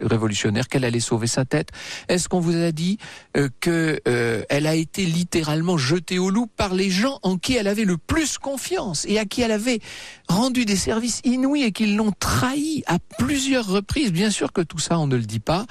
révolutionnaire, 0.00 0.68
qu'elle 0.68 0.84
allait 0.84 1.00
sauver 1.00 1.26
sa 1.26 1.44
tête? 1.44 1.70
Est-ce 2.08 2.28
qu'on 2.28 2.40
vous 2.40 2.56
a 2.56 2.72
dit 2.72 2.98
qu'elle 3.60 4.02
a 4.66 4.74
été 4.74 5.06
littéralement 5.06 5.78
jetée 5.78 6.18
au 6.18 6.30
loup 6.30 6.46
par 6.46 6.74
les 6.74 6.90
gens 6.90 7.18
en 7.22 7.38
qui 7.38 7.56
elle 7.56 7.68
avait 7.68 7.84
le 7.84 7.96
plus 7.96 8.38
confiance 8.38 9.06
et 9.08 9.18
à 9.18 9.24
qui 9.24 9.40
elle 9.42 9.52
avait 9.52 9.80
rendu 10.28 10.64
des 10.64 10.76
services 10.76 11.20
inouïs 11.24 11.64
et 11.64 11.72
qui 11.72 11.94
l'ont 11.94 12.12
trahi 12.18 12.82
à 12.86 12.98
plusieurs 13.18 13.66
reprises? 13.66 14.12
Bien 14.12 14.30
sûr 14.30 14.52
que 14.52 14.60
tout 14.60 14.78
ça, 14.78 14.98
on 14.98 15.06
ne 15.06 15.16
le 15.16 15.24
dit 15.24 15.40
pas. 15.40 15.66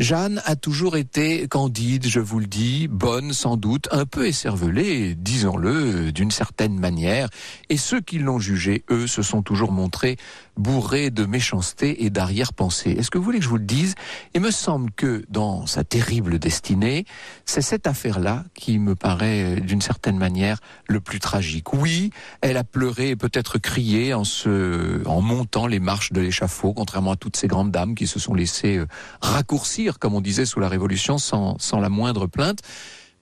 Jeanne 0.00 0.42
a 0.44 0.56
toujours 0.56 0.96
été 0.96 1.46
candide, 1.46 2.06
je 2.08 2.18
vous 2.18 2.40
le 2.40 2.46
dis, 2.46 2.88
bonne 2.88 3.32
sans 3.32 3.56
doute, 3.56 3.86
un 3.92 4.06
peu 4.06 4.26
écervelée, 4.26 5.14
disons-le, 5.14 6.10
d'une 6.10 6.32
certaine 6.32 6.76
manière, 6.76 7.28
et 7.68 7.76
ceux 7.76 8.00
qui 8.00 8.18
l'ont 8.18 8.40
jugée, 8.40 8.84
eux, 8.90 9.06
se 9.06 9.22
sont 9.22 9.42
toujours 9.42 9.70
montrés 9.70 10.16
bourrés 10.56 11.10
de 11.10 11.26
méchanceté 11.26 12.04
et 12.04 12.10
d'arrière-pensée. 12.10 12.92
Est-ce 12.92 13.10
que 13.10 13.18
vous 13.18 13.24
voulez 13.24 13.38
que 13.38 13.44
je 13.44 13.48
vous 13.48 13.58
le 13.58 13.64
dise? 13.64 13.94
Il 14.34 14.40
me 14.40 14.50
semble 14.50 14.90
que 14.92 15.24
dans 15.28 15.66
sa 15.66 15.84
terrible 15.84 16.38
destinée, 16.38 17.04
c'est 17.44 17.62
cette 17.62 17.86
affaire-là 17.86 18.44
qui 18.54 18.78
me 18.78 18.94
paraît, 18.94 19.60
d'une 19.60 19.80
certaine 19.80 20.18
manière, 20.18 20.58
le 20.88 21.00
plus 21.00 21.20
tragique. 21.20 21.72
Oui, 21.72 22.10
elle 22.40 22.56
a 22.56 22.64
pleuré 22.64 23.10
et 23.10 23.16
peut-être 23.16 23.58
crié 23.58 24.14
en 24.14 24.24
se, 24.24 25.06
en 25.06 25.20
montant 25.20 25.66
les 25.66 25.80
marches 25.80 26.12
de 26.12 26.20
l'échafaud, 26.20 26.72
contrairement 26.72 27.12
à 27.12 27.16
toutes 27.16 27.36
ces 27.36 27.48
grandes 27.48 27.70
dames 27.70 27.94
qui 27.94 28.06
se 28.06 28.18
sont 28.18 28.34
laissées 28.34 28.76
euh, 28.76 28.86
raccourcir 29.20 29.98
comme 29.98 30.14
on 30.14 30.20
disait 30.20 30.46
sous 30.46 30.60
la 30.60 30.68
Révolution, 30.68 31.18
sans, 31.18 31.56
sans 31.58 31.80
la 31.80 31.88
moindre 31.88 32.26
plainte 32.26 32.60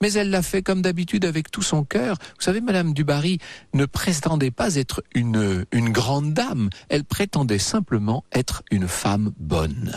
mais 0.02 0.12
elle 0.14 0.30
l'a 0.30 0.42
fait 0.42 0.62
comme 0.62 0.82
d'habitude 0.82 1.24
avec 1.24 1.50
tout 1.50 1.62
son 1.62 1.84
cœur. 1.84 2.16
Vous 2.36 2.42
savez, 2.42 2.60
Madame 2.60 2.92
Dubarry 2.92 3.38
ne 3.72 3.86
prétendait 3.86 4.50
pas 4.50 4.74
être 4.74 5.04
une, 5.14 5.64
une 5.70 5.90
grande 5.90 6.34
dame, 6.34 6.70
elle 6.88 7.04
prétendait 7.04 7.60
simplement 7.60 8.24
être 8.32 8.64
une 8.72 8.88
femme 8.88 9.32
bonne. 9.38 9.92